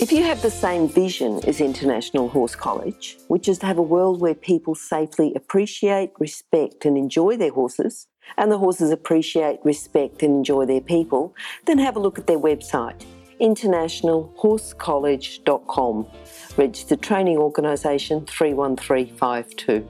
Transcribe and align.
If 0.00 0.12
you 0.12 0.22
have 0.22 0.40
the 0.40 0.50
same 0.50 0.88
vision 0.88 1.40
as 1.46 1.60
International 1.60 2.26
Horse 2.26 2.56
College, 2.56 3.18
which 3.28 3.48
is 3.48 3.58
to 3.58 3.66
have 3.66 3.76
a 3.76 3.82
world 3.82 4.18
where 4.18 4.34
people 4.34 4.74
safely 4.74 5.34
appreciate, 5.34 6.12
respect, 6.18 6.86
and 6.86 6.96
enjoy 6.96 7.36
their 7.36 7.52
horses, 7.52 8.06
and 8.38 8.50
the 8.50 8.56
horses 8.56 8.92
appreciate, 8.92 9.58
respect, 9.62 10.22
and 10.22 10.36
enjoy 10.36 10.64
their 10.64 10.80
people, 10.80 11.34
then 11.66 11.76
have 11.76 11.96
a 11.96 12.00
look 12.00 12.18
at 12.18 12.26
their 12.26 12.38
website, 12.38 13.04
internationalhorsecollege.com, 13.42 16.06
registered 16.56 17.02
training 17.02 17.36
organisation 17.36 18.24
31352. 18.24 19.86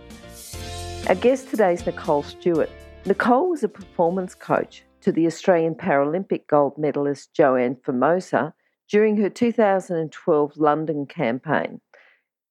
Our 1.09 1.15
guest 1.15 1.51
today 1.51 1.75
is 1.75 1.87
Nicole 1.87 2.25
Stewart. 2.25 2.71
Nicole 3.07 3.51
was 3.51 3.63
a 3.63 3.69
performance 3.69 4.35
coach 4.35 4.83
to 5.03 5.13
the 5.13 5.29
Australian 5.29 5.77
Paralympic 5.77 6.49
gold 6.49 6.77
medalist 6.77 7.33
Joann 7.33 7.77
Formosa 7.85 8.55
during 8.91 9.17
her 9.19 9.31
2012 9.31 10.57
London 10.57 11.07
campaign. 11.07 11.81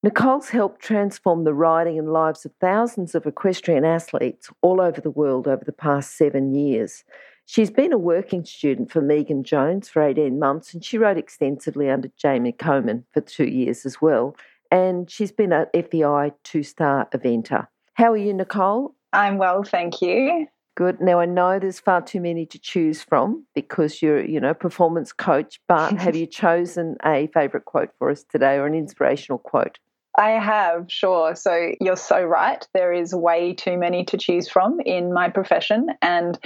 Nicole's 0.01 0.49
helped 0.49 0.81
transform 0.81 1.43
the 1.43 1.53
riding 1.53 1.99
and 1.99 2.13
lives 2.13 2.45
of 2.45 2.53
thousands 2.61 3.13
of 3.13 3.25
equestrian 3.25 3.83
athletes 3.83 4.49
all 4.61 4.79
over 4.79 5.01
the 5.01 5.11
world 5.11 5.45
over 5.45 5.65
the 5.65 5.73
past 5.73 6.15
seven 6.15 6.55
years. 6.55 7.03
She's 7.45 7.69
been 7.69 7.91
a 7.91 7.97
working 7.97 8.45
student 8.45 8.91
for 8.91 9.01
Megan 9.01 9.43
Jones 9.43 9.89
for 9.89 10.01
18 10.01 10.39
months, 10.39 10.73
and 10.73 10.85
she 10.85 10.97
rode 10.97 11.17
extensively 11.17 11.89
under 11.89 12.09
Jamie 12.15 12.53
Coleman 12.53 13.05
for 13.11 13.21
two 13.21 13.47
years 13.47 13.85
as 13.85 13.99
well. 14.01 14.37
And 14.71 15.09
she's 15.09 15.31
been 15.31 15.51
a 15.51 15.65
FEI 15.73 16.31
two 16.43 16.63
star 16.63 17.09
eventer. 17.13 17.67
How 17.95 18.13
are 18.13 18.17
you, 18.17 18.33
Nicole? 18.33 18.95
I'm 19.11 19.37
well, 19.37 19.63
thank 19.63 20.01
you. 20.01 20.47
Good. 20.79 21.01
Now 21.01 21.19
I 21.19 21.25
know 21.25 21.59
there's 21.59 21.81
far 21.81 22.01
too 22.01 22.21
many 22.21 22.45
to 22.45 22.57
choose 22.57 23.03
from 23.03 23.45
because 23.53 24.01
you're, 24.01 24.23
you 24.23 24.39
know, 24.39 24.53
performance 24.53 25.11
coach, 25.11 25.59
but 25.67 25.91
have 25.97 26.15
you 26.15 26.25
chosen 26.25 26.95
a 27.03 27.27
favorite 27.33 27.65
quote 27.65 27.89
for 27.99 28.09
us 28.09 28.23
today 28.23 28.55
or 28.55 28.65
an 28.65 28.73
inspirational 28.73 29.39
quote? 29.39 29.77
I 30.17 30.29
have, 30.29 30.85
sure. 30.87 31.35
So 31.35 31.73
you're 31.81 31.97
so 31.97 32.23
right. 32.23 32.65
There 32.73 32.93
is 32.93 33.13
way 33.13 33.53
too 33.53 33.77
many 33.77 34.05
to 34.05 34.17
choose 34.17 34.47
from 34.47 34.79
in 34.85 35.11
my 35.11 35.27
profession. 35.27 35.87
And 36.01 36.39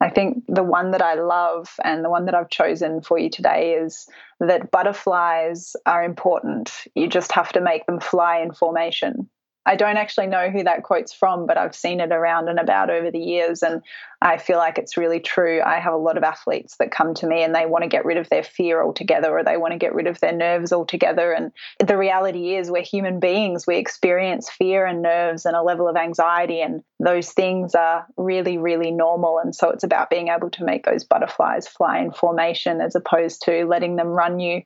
I 0.00 0.08
think 0.08 0.44
the 0.48 0.64
one 0.64 0.92
that 0.92 1.02
I 1.02 1.16
love 1.16 1.68
and 1.84 2.02
the 2.02 2.08
one 2.08 2.24
that 2.24 2.34
I've 2.34 2.48
chosen 2.48 3.02
for 3.02 3.18
you 3.18 3.28
today 3.28 3.74
is 3.74 4.08
that 4.40 4.70
butterflies 4.70 5.76
are 5.84 6.02
important. 6.02 6.72
You 6.94 7.06
just 7.06 7.32
have 7.32 7.52
to 7.52 7.60
make 7.60 7.84
them 7.84 8.00
fly 8.00 8.38
in 8.38 8.54
formation. 8.54 9.28
I 9.66 9.76
don't 9.76 9.96
actually 9.96 10.26
know 10.26 10.50
who 10.50 10.62
that 10.64 10.82
quote's 10.82 11.12
from, 11.12 11.46
but 11.46 11.56
I've 11.56 11.74
seen 11.74 12.00
it 12.00 12.12
around 12.12 12.48
and 12.48 12.58
about 12.58 12.90
over 12.90 13.10
the 13.10 13.18
years, 13.18 13.62
and 13.62 13.82
I 14.20 14.38
feel 14.38 14.58
like 14.58 14.78
it's 14.78 14.96
really 14.96 15.20
true. 15.20 15.62
I 15.64 15.80
have 15.80 15.92
a 15.94 15.98
lot 15.98 16.16
of 16.16 16.22
athletes 16.22 16.76
that 16.78 16.90
come 16.90 17.14
to 17.14 17.26
me 17.26 17.42
and 17.42 17.54
they 17.54 17.66
want 17.66 17.82
to 17.82 17.88
get 17.88 18.04
rid 18.04 18.16
of 18.16 18.28
their 18.28 18.42
fear 18.42 18.82
altogether, 18.82 19.36
or 19.36 19.42
they 19.42 19.56
want 19.56 19.72
to 19.72 19.78
get 19.78 19.94
rid 19.94 20.06
of 20.06 20.20
their 20.20 20.34
nerves 20.34 20.72
altogether. 20.72 21.32
And 21.32 21.52
the 21.78 21.96
reality 21.96 22.54
is, 22.56 22.70
we're 22.70 22.82
human 22.82 23.20
beings. 23.20 23.66
We 23.66 23.76
experience 23.76 24.50
fear 24.50 24.86
and 24.86 25.02
nerves 25.02 25.46
and 25.46 25.56
a 25.56 25.62
level 25.62 25.88
of 25.88 25.96
anxiety, 25.96 26.60
and 26.60 26.82
those 27.00 27.30
things 27.32 27.74
are 27.74 28.06
really, 28.16 28.58
really 28.58 28.90
normal. 28.90 29.38
And 29.38 29.54
so 29.54 29.70
it's 29.70 29.84
about 29.84 30.10
being 30.10 30.28
able 30.28 30.50
to 30.50 30.64
make 30.64 30.84
those 30.84 31.04
butterflies 31.04 31.68
fly 31.68 31.98
in 31.98 32.12
formation 32.12 32.80
as 32.80 32.94
opposed 32.94 33.42
to 33.44 33.64
letting 33.64 33.96
them 33.96 34.08
run 34.08 34.40
you 34.40 34.62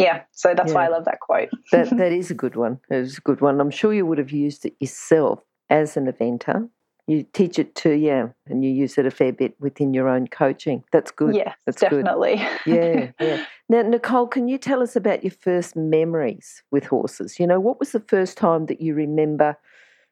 yeah, 0.00 0.22
so 0.32 0.54
that's 0.54 0.68
yeah. 0.68 0.74
why 0.74 0.86
I 0.86 0.88
love 0.88 1.04
that 1.04 1.20
quote. 1.20 1.50
that 1.72 1.90
that 1.96 2.12
is 2.12 2.30
a 2.30 2.34
good 2.34 2.56
one. 2.56 2.80
It 2.90 2.98
is 2.98 3.18
a 3.18 3.20
good 3.20 3.40
one. 3.40 3.60
I'm 3.60 3.70
sure 3.70 3.92
you 3.92 4.06
would 4.06 4.18
have 4.18 4.30
used 4.30 4.64
it 4.64 4.74
yourself 4.80 5.40
as 5.68 5.96
an 5.96 6.06
eventer. 6.06 6.68
You 7.06 7.24
teach 7.32 7.58
it 7.58 7.74
to 7.76 7.92
yeah, 7.92 8.28
and 8.46 8.64
you 8.64 8.70
use 8.70 8.96
it 8.96 9.06
a 9.06 9.10
fair 9.10 9.32
bit 9.32 9.54
within 9.58 9.92
your 9.92 10.08
own 10.08 10.28
coaching. 10.28 10.84
That's 10.92 11.10
good. 11.10 11.34
Yeah, 11.34 11.54
that's 11.66 11.80
definitely. 11.80 12.36
Good. 12.64 13.12
yeah, 13.20 13.26
yeah. 13.26 13.44
Now, 13.68 13.82
Nicole, 13.82 14.26
can 14.26 14.48
you 14.48 14.58
tell 14.58 14.82
us 14.82 14.96
about 14.96 15.22
your 15.22 15.30
first 15.30 15.76
memories 15.76 16.62
with 16.72 16.86
horses? 16.86 17.38
You 17.38 17.46
know, 17.46 17.60
what 17.60 17.78
was 17.78 17.92
the 17.92 18.00
first 18.00 18.36
time 18.36 18.66
that 18.66 18.80
you 18.80 18.94
remember 18.94 19.56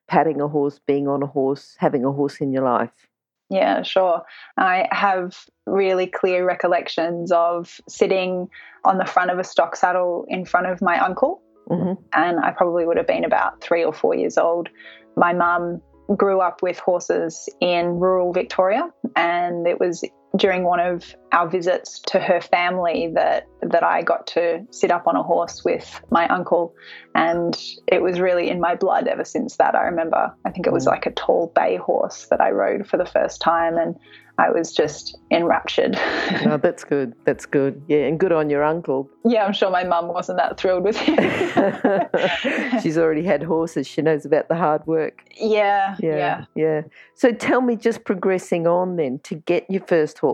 patting 0.06 0.40
a 0.40 0.46
horse, 0.46 0.78
being 0.86 1.08
on 1.08 1.24
a 1.24 1.26
horse, 1.26 1.74
having 1.78 2.04
a 2.04 2.12
horse 2.12 2.40
in 2.40 2.52
your 2.52 2.62
life? 2.62 3.08
Yeah, 3.50 3.82
sure. 3.82 4.22
I 4.56 4.88
have 4.92 5.46
really 5.66 6.06
clear 6.06 6.46
recollections 6.46 7.32
of 7.32 7.80
sitting 7.88 8.48
on 8.84 8.98
the 8.98 9.06
front 9.06 9.30
of 9.30 9.38
a 9.38 9.44
stock 9.44 9.76
saddle 9.76 10.26
in 10.28 10.44
front 10.44 10.66
of 10.66 10.82
my 10.82 10.98
uncle. 10.98 11.42
Mm-hmm. 11.70 12.02
And 12.12 12.40
I 12.40 12.50
probably 12.50 12.86
would 12.86 12.96
have 12.96 13.06
been 13.06 13.24
about 13.24 13.60
three 13.62 13.84
or 13.84 13.92
four 13.92 14.14
years 14.14 14.38
old. 14.38 14.68
My 15.16 15.32
mum 15.32 15.80
grew 16.16 16.40
up 16.40 16.62
with 16.62 16.78
horses 16.78 17.48
in 17.60 17.98
rural 17.98 18.32
Victoria, 18.32 18.88
and 19.16 19.66
it 19.66 19.78
was 19.78 20.02
during 20.38 20.64
one 20.64 20.80
of 20.80 21.14
our 21.32 21.48
visits 21.48 22.00
to 22.06 22.18
her 22.18 22.40
family 22.40 23.10
that 23.14 23.46
that 23.62 23.82
I 23.82 24.02
got 24.02 24.26
to 24.28 24.64
sit 24.70 24.90
up 24.90 25.06
on 25.06 25.16
a 25.16 25.22
horse 25.22 25.64
with 25.64 26.00
my 26.10 26.26
uncle 26.28 26.74
and 27.14 27.60
it 27.86 28.02
was 28.02 28.20
really 28.20 28.48
in 28.48 28.60
my 28.60 28.74
blood 28.74 29.08
ever 29.08 29.24
since 29.24 29.56
that 29.56 29.74
I 29.74 29.82
remember 29.82 30.32
I 30.44 30.50
think 30.50 30.66
it 30.66 30.72
was 30.72 30.84
mm. 30.84 30.92
like 30.92 31.06
a 31.06 31.10
tall 31.10 31.52
bay 31.54 31.76
horse 31.76 32.26
that 32.30 32.40
I 32.40 32.50
rode 32.50 32.86
for 32.86 32.96
the 32.96 33.06
first 33.06 33.40
time 33.40 33.76
and 33.76 33.96
I 34.38 34.50
was 34.50 34.72
just 34.72 35.18
enraptured. 35.32 35.94
no, 36.44 36.58
that's 36.58 36.84
good. 36.84 37.12
That's 37.24 37.44
good. 37.44 37.82
Yeah, 37.88 38.06
and 38.06 38.20
good 38.20 38.30
on 38.30 38.48
your 38.48 38.62
uncle. 38.62 39.10
Yeah, 39.24 39.44
I'm 39.44 39.52
sure 39.52 39.68
my 39.68 39.82
mum 39.82 40.08
wasn't 40.08 40.38
that 40.38 40.58
thrilled 40.58 40.84
with 40.84 40.96
him. 40.96 41.18
She's 42.82 42.96
already 42.96 43.24
had 43.24 43.42
horses. 43.42 43.88
She 43.88 44.00
knows 44.00 44.24
about 44.24 44.48
the 44.48 44.54
hard 44.54 44.86
work. 44.86 45.24
Yeah, 45.36 45.96
yeah, 45.98 46.16
yeah, 46.16 46.44
yeah. 46.54 46.82
So 47.16 47.32
tell 47.32 47.60
me, 47.60 47.74
just 47.74 48.04
progressing 48.04 48.68
on 48.68 48.94
then 48.94 49.18
to 49.24 49.34
get 49.34 49.68
your 49.68 49.82
first 49.82 50.18
horse. 50.18 50.27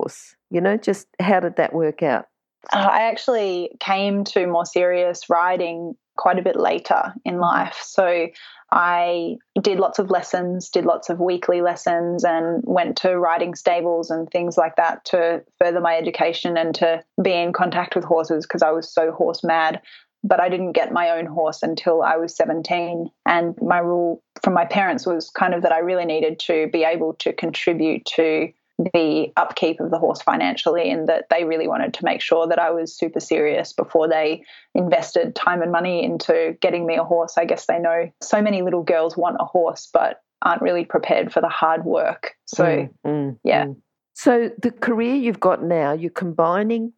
You 0.51 0.61
know, 0.61 0.77
just 0.77 1.09
how 1.21 1.41
did 1.41 1.57
that 1.57 1.73
work 1.73 2.03
out? 2.03 2.27
Uh, 2.73 2.89
I 2.91 3.03
actually 3.03 3.71
came 3.81 4.25
to 4.25 4.47
more 4.47 4.65
serious 4.65 5.29
riding 5.29 5.97
quite 6.17 6.39
a 6.39 6.43
bit 6.43 6.57
later 6.57 7.15
in 7.25 7.35
mm-hmm. 7.35 7.43
life. 7.43 7.81
So 7.83 8.29
I 8.73 9.37
did 9.61 9.79
lots 9.79 9.99
of 9.99 10.11
lessons, 10.11 10.69
did 10.69 10.85
lots 10.85 11.11
of 11.11 11.21
weekly 11.21 11.61
lessons, 11.61 12.25
and 12.25 12.63
went 12.67 12.97
to 12.99 13.19
riding 13.19 13.55
stables 13.55 14.11
and 14.11 14.29
things 14.31 14.57
like 14.57 14.77
that 14.77 15.05
to 15.07 15.45
further 15.59 15.81
my 15.81 15.97
education 15.97 16.57
and 16.57 16.75
to 16.77 17.03
be 17.23 17.33
in 17.33 17.53
contact 17.53 17.95
with 17.95 18.05
horses 18.05 18.47
because 18.47 18.63
I 18.63 18.71
was 18.71 18.93
so 18.93 19.13
horse 19.13 19.45
mad. 19.45 19.81
But 20.27 20.41
I 20.41 20.49
didn't 20.49 20.73
get 20.73 20.91
my 20.91 21.11
own 21.11 21.27
horse 21.27 21.63
until 21.63 22.03
I 22.03 22.17
was 22.17 22.35
17. 22.35 23.11
And 23.27 23.55
my 23.61 23.79
rule 23.79 24.23
from 24.43 24.55
my 24.55 24.65
parents 24.65 25.07
was 25.07 25.31
kind 25.31 25.53
of 25.53 25.63
that 25.63 25.73
I 25.73 25.81
really 25.81 26.07
needed 26.07 26.39
to 26.47 26.69
be 26.73 26.83
able 26.83 27.13
to 27.21 27.33
contribute 27.35 28.07
to 28.17 28.49
the 28.79 29.33
upkeep 29.37 29.81
of 29.81 29.91
the 29.91 29.99
horse 29.99 30.21
financially 30.21 30.91
and 30.91 31.09
that 31.09 31.27
they 31.31 31.45
really 31.45 31.69
wanted 31.69 31.95
to 31.95 32.05
make 32.05 32.21
sure 32.21 32.49
that 32.49 32.59
I 32.59 32.71
was 32.71 32.97
super 32.97 33.21
serious 33.21 33.73
before 33.73 34.09
they 34.09 34.45
invested 34.75 35.37
time 35.37 35.63
and 35.63 35.71
money 35.71 36.03
into 36.03 36.57
getting 36.61 36.87
me 36.87 36.97
a 36.97 37.05
horse. 37.05 37.39
I 37.39 37.45
guess 37.45 37.67
they 37.67 37.79
know 37.79 38.11
so 38.21 38.43
many 38.43 38.63
little 38.63 38.83
girls 38.83 39.17
want 39.17 39.37
a 39.39 39.45
horse 39.45 39.89
but 39.93 40.23
aren't 40.43 40.63
really 40.63 40.85
prepared 40.85 41.33
for 41.33 41.41
the 41.41 41.49
hard 41.49 41.85
work. 41.85 42.35
So, 42.47 42.65
mm, 42.65 42.91
mm, 43.07 43.39
yeah. 43.45 43.67
Mm. 43.67 43.77
So, 44.15 44.51
the 44.61 44.71
career 44.71 45.15
you've 45.15 45.41
got 45.41 45.63
now, 45.63 45.93
you're 45.93 46.11
combining 46.11 46.93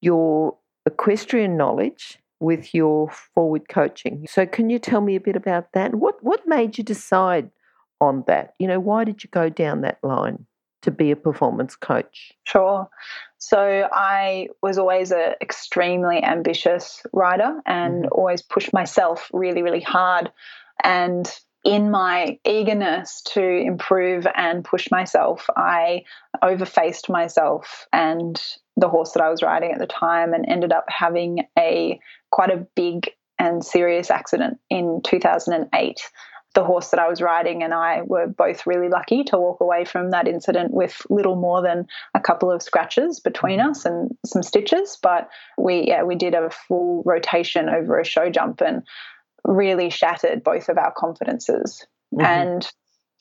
your 0.00 0.56
equestrian 0.86 1.56
knowledge 1.56 2.18
with 2.40 2.74
your 2.74 3.10
forward 3.34 3.68
coaching. 3.68 4.26
So, 4.28 4.44
can 4.44 4.70
you 4.70 4.78
tell 4.78 5.00
me 5.00 5.16
a 5.16 5.20
bit 5.20 5.36
about 5.36 5.72
that? 5.72 5.94
What 5.94 6.22
what 6.22 6.46
made 6.46 6.78
you 6.78 6.84
decide 6.84 7.50
on 8.00 8.24
that? 8.26 8.54
You 8.58 8.66
know, 8.66 8.80
why 8.80 9.04
did 9.04 9.24
you 9.24 9.30
go 9.30 9.48
down 9.48 9.80
that 9.82 9.98
line? 10.02 10.46
To 10.82 10.90
be 10.90 11.10
a 11.10 11.16
performance 11.16 11.76
coach? 11.76 12.32
Sure. 12.44 12.88
So 13.38 13.88
I 13.92 14.48
was 14.62 14.78
always 14.78 15.10
an 15.10 15.34
extremely 15.40 16.22
ambitious 16.22 17.02
rider 17.12 17.60
and 17.66 18.04
mm-hmm. 18.04 18.12
always 18.12 18.42
pushed 18.42 18.72
myself 18.72 19.30
really, 19.32 19.62
really 19.62 19.80
hard. 19.80 20.30
And 20.84 21.28
in 21.64 21.90
my 21.90 22.38
eagerness 22.44 23.22
to 23.22 23.42
improve 23.42 24.26
and 24.34 24.64
push 24.64 24.90
myself, 24.90 25.48
I 25.56 26.04
overfaced 26.42 27.08
myself 27.08 27.86
and 27.92 28.40
the 28.76 28.88
horse 28.88 29.12
that 29.12 29.22
I 29.22 29.30
was 29.30 29.42
riding 29.42 29.72
at 29.72 29.78
the 29.78 29.86
time 29.86 30.34
and 30.34 30.44
ended 30.48 30.72
up 30.72 30.86
having 30.88 31.46
a 31.58 32.00
quite 32.30 32.50
a 32.50 32.66
big 32.74 33.10
and 33.38 33.64
serious 33.64 34.10
accident 34.10 34.58
in 34.70 35.00
2008 35.04 36.00
the 36.54 36.64
horse 36.64 36.90
that 36.90 37.00
I 37.00 37.08
was 37.08 37.22
riding 37.22 37.62
and 37.62 37.72
I 37.72 38.02
were 38.02 38.26
both 38.26 38.66
really 38.66 38.88
lucky 38.88 39.24
to 39.24 39.38
walk 39.38 39.60
away 39.60 39.84
from 39.84 40.10
that 40.10 40.28
incident 40.28 40.72
with 40.72 41.06
little 41.08 41.36
more 41.36 41.62
than 41.62 41.86
a 42.14 42.20
couple 42.20 42.50
of 42.50 42.62
scratches 42.62 43.20
between 43.20 43.58
mm-hmm. 43.58 43.70
us 43.70 43.84
and 43.84 44.10
some 44.26 44.42
stitches. 44.42 44.98
But 45.02 45.28
we 45.58 45.86
yeah, 45.86 46.02
we 46.02 46.14
did 46.14 46.34
a 46.34 46.50
full 46.50 47.02
rotation 47.06 47.68
over 47.68 47.98
a 47.98 48.04
show 48.04 48.30
jump 48.30 48.60
and 48.60 48.82
really 49.44 49.90
shattered 49.90 50.44
both 50.44 50.68
of 50.68 50.78
our 50.78 50.92
confidences. 50.96 51.86
Mm-hmm. 52.14 52.24
And 52.24 52.72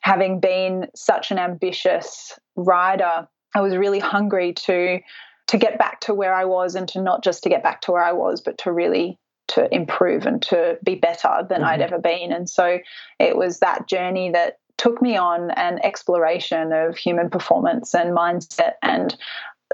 having 0.01 0.39
been 0.39 0.88
such 0.95 1.31
an 1.31 1.39
ambitious 1.39 2.38
rider, 2.56 3.27
I 3.56 3.62
was 3.62 3.75
really 3.75 4.00
hungry 4.00 4.54
to 4.54 5.00
to 5.48 5.57
get 5.57 5.77
back 5.77 6.00
to 6.01 6.13
where 6.13 6.34
I 6.34 6.45
was 6.45 6.75
and 6.75 6.88
to 6.89 7.01
not 7.01 7.24
just 7.24 7.44
to 7.44 7.50
get 7.50 7.63
back 7.63 7.81
to 7.81 7.92
where 7.92 8.04
I 8.04 8.13
was, 8.13 8.42
but 8.42 8.57
to 8.60 8.72
really 8.72 9.19
to 9.51 9.74
improve 9.74 10.25
and 10.25 10.42
to 10.44 10.77
be 10.83 10.95
better 10.95 11.45
than 11.48 11.59
mm-hmm. 11.59 11.69
I'd 11.69 11.81
ever 11.81 12.00
been. 12.00 12.31
And 12.31 12.50
so 12.50 12.80
it 13.19 13.38
was 13.38 13.59
that 13.59 13.88
journey 13.88 14.31
that 14.31 14.57
took 14.77 15.01
me 15.01 15.15
on 15.15 15.51
an 15.51 15.80
exploration 15.83 16.74
of 16.74 16.98
human 16.98 17.30
performance 17.30 17.94
and 17.94 18.15
mindset 18.15 18.74
and 18.81 19.15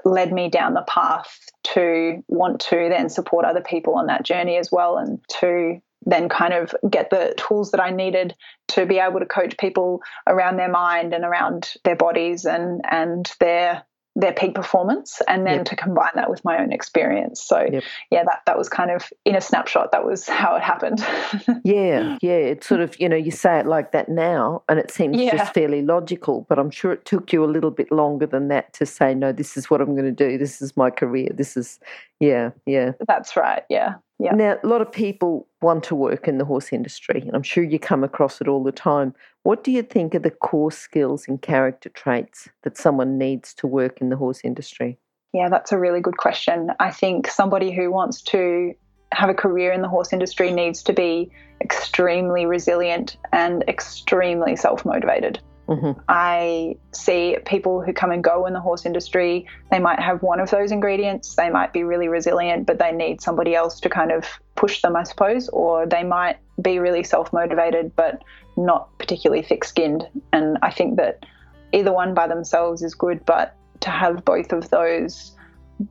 led 0.04 0.32
me 0.32 0.50
down 0.50 0.74
the 0.74 0.82
path 0.82 1.40
to 1.64 2.24
want 2.28 2.60
to 2.60 2.88
then 2.90 3.10
support 3.10 3.46
other 3.46 3.62
people 3.62 3.96
on 3.96 4.08
that 4.08 4.24
journey 4.24 4.58
as 4.58 4.72
well 4.72 4.98
and 4.98 5.20
to 5.40 5.82
then 6.06 6.30
kind 6.30 6.54
of 6.54 6.76
get 6.90 7.10
the 7.10 7.34
tools 7.38 7.72
that 7.72 7.82
I 7.82 7.90
needed 7.90 8.36
to 8.70 8.86
be 8.86 9.00
able 9.00 9.20
to 9.20 9.26
coach 9.26 9.58
people 9.58 10.02
around 10.28 10.58
their 10.58 10.70
mind 10.70 11.14
and 11.14 11.24
around 11.24 11.74
their 11.84 11.96
bodies 11.96 12.46
and 12.46 12.82
and 12.90 13.32
their 13.40 13.84
their 14.18 14.34
peak 14.34 14.56
performance 14.56 15.22
and 15.28 15.46
then 15.46 15.58
yep. 15.58 15.66
to 15.66 15.76
combine 15.76 16.10
that 16.16 16.28
with 16.28 16.44
my 16.44 16.60
own 16.60 16.74
experience 16.74 17.40
so 17.40 17.68
yep. 17.72 17.84
yeah 18.10 18.24
that 18.24 18.42
that 18.48 18.58
was 18.58 18.68
kind 18.68 18.90
of 18.90 19.14
in 19.26 19.36
a 19.36 19.42
snapshot 19.42 19.92
that 19.92 20.04
was 20.04 20.28
how 20.28 20.56
it 20.56 20.64
happened 20.64 21.06
yeah 21.64 22.18
yeah 22.20 22.32
it's 22.32 22.66
sort 22.66 22.82
of 22.82 23.00
you 23.00 23.08
know 23.08 23.16
you 23.16 23.30
say 23.30 23.60
it 23.60 23.68
like 23.68 23.92
that 23.92 24.10
now 24.10 24.64
and 24.68 24.80
it 24.80 24.90
seems 24.90 25.16
yeah. 25.16 25.38
just 25.38 25.54
fairly 25.54 25.84
logical 25.84 26.48
but 26.50 26.58
i'm 26.58 26.72
sure 26.72 26.92
it 26.92 27.06
took 27.06 27.32
you 27.32 27.46
a 27.46 27.46
little 27.46 27.70
bit 27.70 27.92
longer 27.92 28.26
than 28.26 28.48
that 28.48 28.74
to 28.74 28.88
say 28.88 29.14
no 29.14 29.32
this 29.32 29.56
is 29.56 29.70
what 29.70 29.82
i'm 29.82 29.94
going 29.96 30.04
to 30.04 30.12
do 30.12 30.36
this 30.36 30.64
is 30.64 30.76
my 30.76 30.90
career 30.90 31.30
this 31.36 31.56
is 31.56 31.80
yeah 32.20 32.50
yeah 32.66 32.94
that's 33.08 33.38
right 33.38 33.66
yeah 33.70 33.94
yeah. 34.20 34.34
Now, 34.34 34.58
a 34.64 34.68
lot 34.68 34.82
of 34.82 34.92
people 34.92 35.48
want 35.62 35.84
to 35.86 35.96
work 35.96 36.28
in 36.28 36.40
the 36.40 36.46
horse 36.46 36.74
industry, 36.74 37.22
and 37.22 37.36
I'm 37.36 37.44
sure 37.44 37.64
you 37.64 37.78
come 37.78 38.04
across 38.04 38.42
it 38.42 38.48
all 38.48 38.64
the 38.64 38.72
time. 38.72 39.14
What 39.48 39.64
do 39.64 39.72
you 39.72 39.82
think 39.82 40.14
are 40.14 40.20
the 40.20 40.30
core 40.30 40.74
skills 40.74 41.26
and 41.26 41.42
character 41.42 41.88
traits 41.88 42.50
that 42.64 42.78
someone 42.78 43.18
needs 43.18 43.54
to 43.54 43.66
work 43.66 44.02
in 44.02 44.10
the 44.10 44.18
horse 44.18 44.42
industry? 44.44 45.00
Yeah, 45.32 45.48
that's 45.48 45.72
a 45.72 45.80
really 45.80 46.02
good 46.02 46.18
question. 46.18 46.72
I 46.82 46.92
think 46.92 47.28
somebody 47.28 47.72
who 47.72 47.90
wants 47.90 48.22
to 48.24 48.74
have 49.14 49.30
a 49.30 49.34
career 49.34 49.72
in 49.72 49.82
the 49.82 49.88
horse 49.88 50.12
industry 50.12 50.52
needs 50.52 50.84
to 50.84 50.92
be 50.92 51.32
extremely 51.62 52.46
resilient 52.46 53.16
and 53.32 53.64
extremely 53.70 54.58
self 54.58 54.84
motivated. 54.84 55.40
Mm-hmm. 55.68 56.00
I 56.08 56.78
see 56.94 57.38
people 57.46 57.82
who 57.82 57.92
come 57.92 58.12
and 58.12 58.24
go 58.24 58.46
in 58.46 58.54
the 58.54 58.60
horse 58.60 58.86
industry. 58.86 59.46
They 59.70 59.80
might 59.80 60.00
have 60.00 60.24
one 60.24 60.40
of 60.40 60.50
those 60.50 60.72
ingredients. 60.72 61.36
They 61.36 61.50
might 61.50 61.74
be 61.74 61.84
really 61.84 62.08
resilient, 62.08 62.66
but 62.66 62.80
they 62.80 62.92
need 62.92 63.22
somebody 63.22 63.54
else 63.54 63.80
to 63.82 63.90
kind 63.90 64.12
of 64.12 64.26
push 64.56 64.82
them, 64.82 64.96
I 64.96 65.04
suppose. 65.04 65.50
Or 65.50 65.86
they 65.86 66.04
might 66.04 66.38
be 66.62 66.80
really 66.80 67.04
self 67.04 67.34
motivated, 67.34 67.96
but 67.96 68.24
not 68.56 68.98
particularly 68.98 69.44
thick 69.44 69.64
skinned. 69.64 70.08
And 70.32 70.58
I 70.62 70.72
think 70.72 70.98
that 70.98 71.26
either 71.74 71.92
one 71.92 72.14
by 72.14 72.28
themselves 72.28 72.82
is 72.82 72.96
good, 72.96 73.26
but 73.26 73.56
to 73.82 73.90
have 73.90 74.24
both 74.24 74.54
of 74.54 74.70
those, 74.70 75.36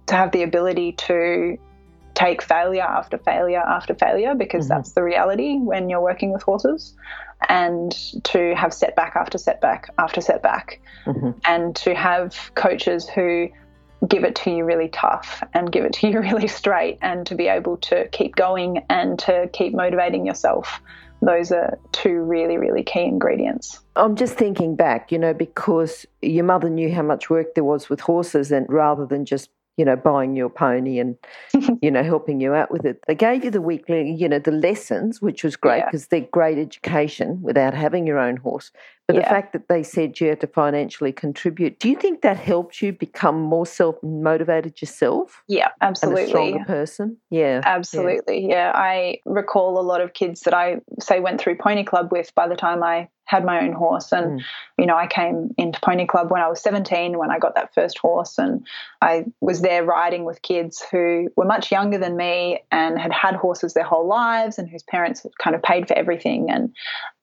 to 0.06 0.14
have 0.14 0.32
the 0.32 0.43
ability 0.43 0.93
to 0.93 1.58
take 2.16 2.42
failure 2.42 2.82
after 2.82 3.18
failure 3.18 3.60
after 3.60 3.94
failure 3.94 4.34
because 4.34 4.64
mm-hmm. 4.64 4.76
that's 4.76 4.92
the 4.92 5.02
reality 5.02 5.58
when 5.58 5.88
you're 5.88 6.00
working 6.00 6.32
with 6.32 6.42
horses 6.42 6.94
and 7.48 7.94
to 8.24 8.54
have 8.56 8.72
setback 8.72 9.14
after 9.14 9.36
setback 9.36 9.90
after 9.98 10.20
setback 10.20 10.80
mm-hmm. 11.04 11.30
and 11.44 11.76
to 11.76 11.94
have 11.94 12.50
coaches 12.54 13.06
who 13.06 13.48
give 14.08 14.24
it 14.24 14.34
to 14.34 14.50
you 14.50 14.64
really 14.64 14.88
tough 14.88 15.42
and 15.52 15.70
give 15.70 15.84
it 15.84 15.92
to 15.92 16.08
you 16.10 16.20
really 16.20 16.48
straight 16.48 16.98
and 17.02 17.26
to 17.26 17.34
be 17.34 17.46
able 17.46 17.76
to 17.76 18.08
keep 18.08 18.34
going 18.34 18.84
and 18.88 19.19
to 19.19 19.48
keep 19.52 19.74
motivating 19.74 20.26
yourself 20.26 20.80
those 21.22 21.52
are 21.52 21.78
two 21.92 22.22
really 22.22 22.56
really 22.56 22.82
key 22.82 23.04
ingredients 23.04 23.80
i'm 23.96 24.16
just 24.16 24.34
thinking 24.34 24.74
back 24.74 25.12
you 25.12 25.19
know 25.19 25.32
because 25.32 26.06
your 26.22 26.44
mother 26.44 26.69
knew 26.70 26.92
how 26.92 27.02
much 27.02 27.30
work 27.30 27.54
there 27.54 27.64
was 27.64 27.88
with 27.88 28.00
horses 28.00 28.52
and 28.52 28.66
rather 28.69 29.06
than 29.06 29.24
just 29.24 29.50
you 29.76 29.84
know, 29.84 29.96
buying 29.96 30.34
your 30.37 30.49
pony 30.49 30.99
and, 30.99 31.17
you 31.82 31.90
know, 31.90 32.02
helping 32.02 32.40
you 32.40 32.55
out 32.55 32.70
with 32.70 32.84
it. 32.84 33.02
They 33.06 33.14
gave 33.14 33.44
you 33.44 33.50
the 33.50 33.61
weekly, 33.61 34.11
you 34.11 34.28
know, 34.28 34.38
the 34.38 34.50
lessons, 34.50 35.20
which 35.20 35.44
was 35.44 35.56
great 35.56 35.84
because 35.84 36.02
yeah. 36.05 36.20
they're 36.20 36.28
great 36.32 36.58
education 36.58 37.40
without 37.43 37.75
having 37.75 38.06
your 38.06 38.19
own 38.19 38.37
horse. 38.37 38.70
But 39.06 39.17
yeah. 39.17 39.23
the 39.23 39.28
fact 39.28 39.52
that 39.52 39.69
they 39.69 39.84
said 39.84 40.19
you 40.19 40.28
had 40.28 40.40
to 40.40 40.49
financially 40.49 41.12
contribute, 41.12 41.78
do 41.78 41.88
you 41.88 41.96
think 41.96 42.23
that 42.23 42.37
helped 42.37 42.82
you 42.82 42.93
become 42.93 43.40
more 43.40 43.64
self 43.67 44.02
motivated 44.02 44.81
yourself? 44.81 45.44
Yeah, 45.46 45.69
absolutely. 45.81 46.22
And 46.22 46.29
a 46.29 46.31
stronger 46.31 46.64
person? 46.64 47.17
Yeah. 47.31 47.61
Absolutely. 47.64 48.49
Yeah. 48.49 48.70
yeah. 48.70 48.72
I 48.75 49.19
recall 49.25 49.79
a 49.79 49.82
lot 49.82 50.00
of 50.00 50.12
kids 50.12 50.40
that 50.40 50.55
I 50.55 50.79
say 51.00 51.20
went 51.20 51.40
through 51.40 51.58
Pony 51.58 51.84
Club 51.84 52.11
with 52.11 52.34
by 52.34 52.49
the 52.49 52.56
time 52.56 52.82
I 52.82 53.08
had 53.26 53.44
my 53.44 53.61
own 53.61 53.73
horse 53.73 54.12
and 54.12 54.40
mm. 54.40 54.44
you 54.78 54.87
know 54.87 54.96
I 54.96 55.06
came 55.06 55.55
into 55.58 55.78
pony 55.81 56.06
club 56.06 56.31
when 56.31 56.40
I 56.40 56.49
was 56.49 56.61
17 56.62 57.19
when 57.19 57.31
I 57.31 57.38
got 57.38 57.55
that 57.55 57.75
first 57.75 57.99
horse 57.99 58.38
and 58.38 58.67
I 59.02 59.25
was 59.40 59.61
there 59.61 59.84
riding 59.84 60.25
with 60.25 60.43
kids 60.43 60.82
who 60.90 61.28
were 61.37 61.44
much 61.44 61.70
younger 61.70 61.99
than 61.99 62.17
me 62.17 62.61
and 62.73 62.99
had 62.99 63.12
had 63.12 63.34
horses 63.34 63.75
their 63.75 63.84
whole 63.84 64.06
lives 64.06 64.58
and 64.58 64.69
whose 64.69 64.82
parents 64.82 65.23
had 65.23 65.37
kind 65.38 65.55
of 65.55 65.62
paid 65.62 65.87
for 65.87 65.94
everything 65.94 66.50
and 66.50 66.73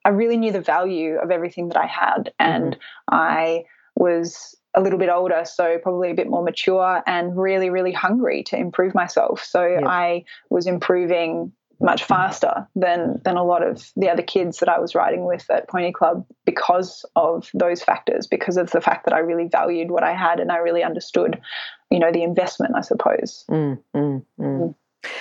I 0.05 0.09
really 0.09 0.37
knew 0.37 0.51
the 0.51 0.61
value 0.61 1.15
of 1.15 1.31
everything 1.31 1.69
that 1.69 1.77
I 1.77 1.85
had. 1.85 2.33
And 2.39 2.73
mm-hmm. 2.73 3.15
I 3.15 3.63
was 3.95 4.55
a 4.75 4.81
little 4.81 4.99
bit 4.99 5.09
older, 5.09 5.43
so 5.45 5.77
probably 5.77 6.11
a 6.11 6.15
bit 6.15 6.29
more 6.29 6.43
mature 6.43 7.03
and 7.05 7.37
really, 7.37 7.69
really 7.69 7.91
hungry 7.91 8.43
to 8.43 8.57
improve 8.57 8.95
myself. 8.95 9.43
So 9.43 9.65
yeah. 9.65 9.87
I 9.87 10.25
was 10.49 10.65
improving 10.65 11.51
much 11.83 12.03
faster 12.05 12.65
than 12.75 13.21
than 13.23 13.35
a 13.35 13.43
lot 13.43 13.61
of 13.61 13.91
the 13.97 14.09
other 14.09 14.23
kids 14.23 14.59
that 14.59 14.69
I 14.69 14.79
was 14.79 14.95
riding 14.95 15.25
with 15.25 15.45
at 15.51 15.67
Pony 15.67 15.91
Club 15.91 16.25
because 16.45 17.05
of 17.15 17.49
those 17.53 17.83
factors, 17.83 18.25
because 18.25 18.57
of 18.57 18.71
the 18.71 18.81
fact 18.81 19.05
that 19.05 19.13
I 19.13 19.19
really 19.19 19.49
valued 19.49 19.91
what 19.91 20.03
I 20.03 20.13
had 20.13 20.39
and 20.39 20.51
I 20.51 20.57
really 20.57 20.81
understood, 20.81 21.39
you 21.91 21.99
know, 21.99 22.11
the 22.11 22.23
investment, 22.23 22.73
I 22.75 22.81
suppose. 22.81 23.43
Mm, 23.51 23.79
mm, 23.95 24.25
mm. 24.39 24.59
mm. 24.59 24.75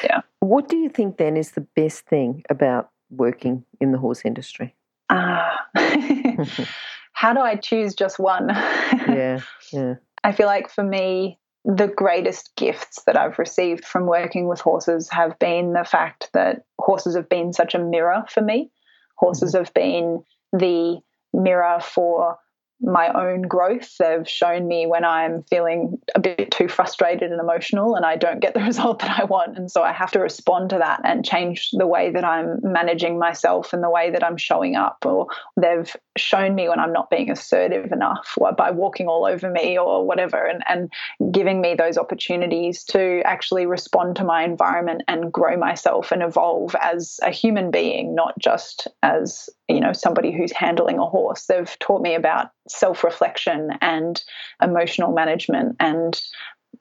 Yeah. 0.04 0.20
What 0.38 0.68
do 0.68 0.76
you 0.76 0.88
think 0.88 1.18
then 1.18 1.36
is 1.36 1.50
the 1.50 1.66
best 1.74 2.06
thing 2.06 2.44
about 2.48 2.90
working 3.10 3.64
in 3.80 3.90
the 3.90 3.98
horse 3.98 4.22
industry? 4.24 4.76
Ah, 5.10 5.66
how 7.12 7.34
do 7.34 7.40
I 7.40 7.56
choose 7.56 7.94
just 7.94 8.20
one? 8.20 8.48
yeah, 8.50 9.40
yeah. 9.72 9.94
I 10.22 10.30
feel 10.30 10.46
like 10.46 10.70
for 10.70 10.84
me, 10.84 11.40
the 11.64 11.88
greatest 11.88 12.50
gifts 12.56 13.02
that 13.04 13.16
I've 13.16 13.38
received 13.38 13.84
from 13.84 14.06
working 14.06 14.48
with 14.48 14.60
horses 14.60 15.08
have 15.10 15.38
been 15.38 15.72
the 15.72 15.84
fact 15.84 16.30
that 16.34 16.64
horses 16.78 17.14
have 17.14 17.28
been 17.28 17.52
such 17.52 17.74
a 17.74 17.78
mirror 17.78 18.24
for 18.28 18.40
me. 18.40 18.70
Horses 19.16 19.52
mm-hmm. 19.52 19.64
have 19.64 19.74
been 19.74 20.22
the 20.52 20.98
mirror 21.32 21.78
for 21.80 22.38
my 22.82 23.12
own 23.12 23.42
growth. 23.42 23.96
They've 23.98 24.28
shown 24.28 24.66
me 24.66 24.86
when 24.86 25.04
I'm 25.04 25.44
feeling 25.44 25.98
a 26.16 26.20
bit 26.20 26.50
too 26.50 26.66
frustrated 26.66 27.30
and 27.30 27.40
emotional 27.40 27.94
and 27.94 28.04
I 28.04 28.16
don't 28.16 28.40
get 28.40 28.54
the 28.54 28.60
result 28.64 28.98
that 29.00 29.20
I 29.20 29.24
want. 29.24 29.56
And 29.56 29.70
so 29.70 29.82
I 29.82 29.92
have 29.92 30.10
to 30.12 30.18
respond 30.18 30.70
to 30.70 30.78
that 30.78 31.00
and 31.04 31.24
change 31.24 31.70
the 31.72 31.86
way 31.86 32.10
that 32.10 32.24
I'm 32.24 32.58
managing 32.62 33.18
myself 33.18 33.72
and 33.72 33.82
the 33.82 33.90
way 33.90 34.10
that 34.10 34.24
I'm 34.24 34.36
showing 34.36 34.74
up. 34.74 35.06
Or 35.06 35.28
they've 35.56 35.94
shown 36.16 36.54
me 36.54 36.68
when 36.68 36.78
I'm 36.78 36.92
not 36.92 37.10
being 37.10 37.30
assertive 37.30 37.90
enough 37.92 38.36
by 38.56 38.70
walking 38.70 39.08
all 39.08 39.26
over 39.26 39.50
me 39.50 39.78
or 39.78 40.06
whatever 40.06 40.44
and, 40.46 40.62
and 40.68 41.32
giving 41.32 41.60
me 41.60 41.74
those 41.74 41.96
opportunities 41.96 42.84
to 42.84 43.22
actually 43.24 43.66
respond 43.66 44.16
to 44.16 44.24
my 44.24 44.44
environment 44.44 45.02
and 45.08 45.32
grow 45.32 45.56
myself 45.56 46.12
and 46.12 46.22
evolve 46.22 46.76
as 46.80 47.18
a 47.22 47.30
human 47.30 47.70
being, 47.70 48.14
not 48.14 48.38
just 48.38 48.88
as 49.02 49.48
you 49.68 49.80
know 49.80 49.92
somebody 49.92 50.32
who's 50.32 50.52
handling 50.52 50.98
a 50.98 51.06
horse 51.06 51.46
they've 51.46 51.78
taught 51.78 52.02
me 52.02 52.14
about 52.14 52.50
self-reflection 52.68 53.70
and 53.80 54.22
emotional 54.62 55.12
management 55.12 55.76
and 55.80 56.20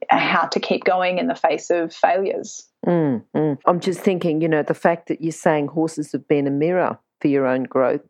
how 0.10 0.46
to 0.48 0.60
keep 0.60 0.84
going 0.84 1.18
in 1.18 1.28
the 1.28 1.36
face 1.36 1.70
of 1.70 1.94
failures 1.94 2.68
mm, 2.86 3.24
mm. 3.36 3.58
i'm 3.66 3.80
just 3.80 4.00
thinking 4.02 4.42
you 4.42 4.48
know 4.48 4.64
the 4.64 4.74
fact 4.74 5.08
that 5.08 5.22
you're 5.22 5.32
saying 5.32 5.68
horses 5.68 6.12
have 6.12 6.28
been 6.28 6.48
a 6.48 6.52
mirror 6.52 6.98
for 7.22 7.28
your 7.28 7.46
own 7.46 7.64
growth 7.64 8.02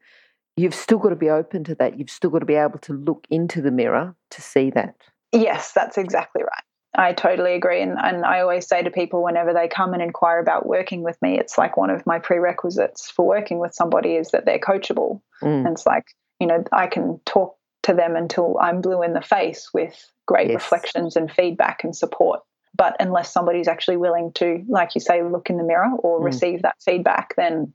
you've 0.58 0.76
still 0.76 0.98
got 0.98 1.10
to 1.10 1.16
be 1.16 1.30
open 1.30 1.64
to 1.64 1.76
that 1.76 1.98
you've 1.98 2.10
still 2.10 2.30
got 2.30 2.40
to 2.40 2.46
be 2.46 2.56
able 2.56 2.80
to 2.80 2.94
look 2.94 3.26
into 3.30 3.62
the 3.62 3.72
mirror 3.72 4.16
to 4.30 4.42
see 4.42 4.70
that 4.70 4.96
yes 5.32 5.72
that's 5.74 5.98
exactly 5.98 6.44
right 6.44 6.64
I 6.94 7.14
totally 7.14 7.54
agree. 7.54 7.82
And, 7.82 7.98
and 7.98 8.26
I 8.26 8.42
always 8.42 8.68
say 8.68 8.84
to 8.84 8.92
people 8.92 9.24
whenever 9.24 9.54
they 9.54 9.68
come 9.68 9.94
and 9.94 10.02
inquire 10.02 10.40
about 10.40 10.66
working 10.66 11.04
with 11.04 11.18
me, 11.22 11.40
it's 11.40 11.58
like 11.58 11.78
one 11.78 11.90
of 11.90 12.06
my 12.06 12.20
prerequisites 12.20 13.10
for 13.10 13.26
working 13.26 13.60
with 13.60 13.74
somebody 13.74 14.16
is 14.16 14.32
that 14.32 14.46
they're 14.46 14.60
coachable. 14.60 15.22
Mm. 15.42 15.66
And 15.66 15.68
it's 15.68 15.86
like, 15.86 16.06
you 16.40 16.48
know, 16.48 16.64
I 16.72 16.88
can 16.88 17.22
talk 17.26 17.56
to 17.84 17.94
them 17.94 18.16
until 18.16 18.58
I'm 18.60 18.82
blue 18.82 19.04
in 19.04 19.14
the 19.14 19.22
face 19.22 19.70
with 19.74 20.12
great 20.28 20.50
yes. 20.50 20.56
reflections 20.56 21.16
and 21.16 21.32
feedback 21.32 21.84
and 21.84 21.96
support. 21.96 22.42
But 22.76 22.96
unless 23.00 23.34
somebody's 23.34 23.68
actually 23.68 23.98
willing 23.98 24.32
to, 24.34 24.64
like 24.68 24.96
you 24.96 25.02
say, 25.02 25.24
look 25.24 25.50
in 25.50 25.58
the 25.58 25.64
mirror 25.64 25.92
or 26.00 26.20
mm. 26.20 26.24
receive 26.24 26.62
that 26.62 26.76
feedback, 26.84 27.36
then 27.36 27.74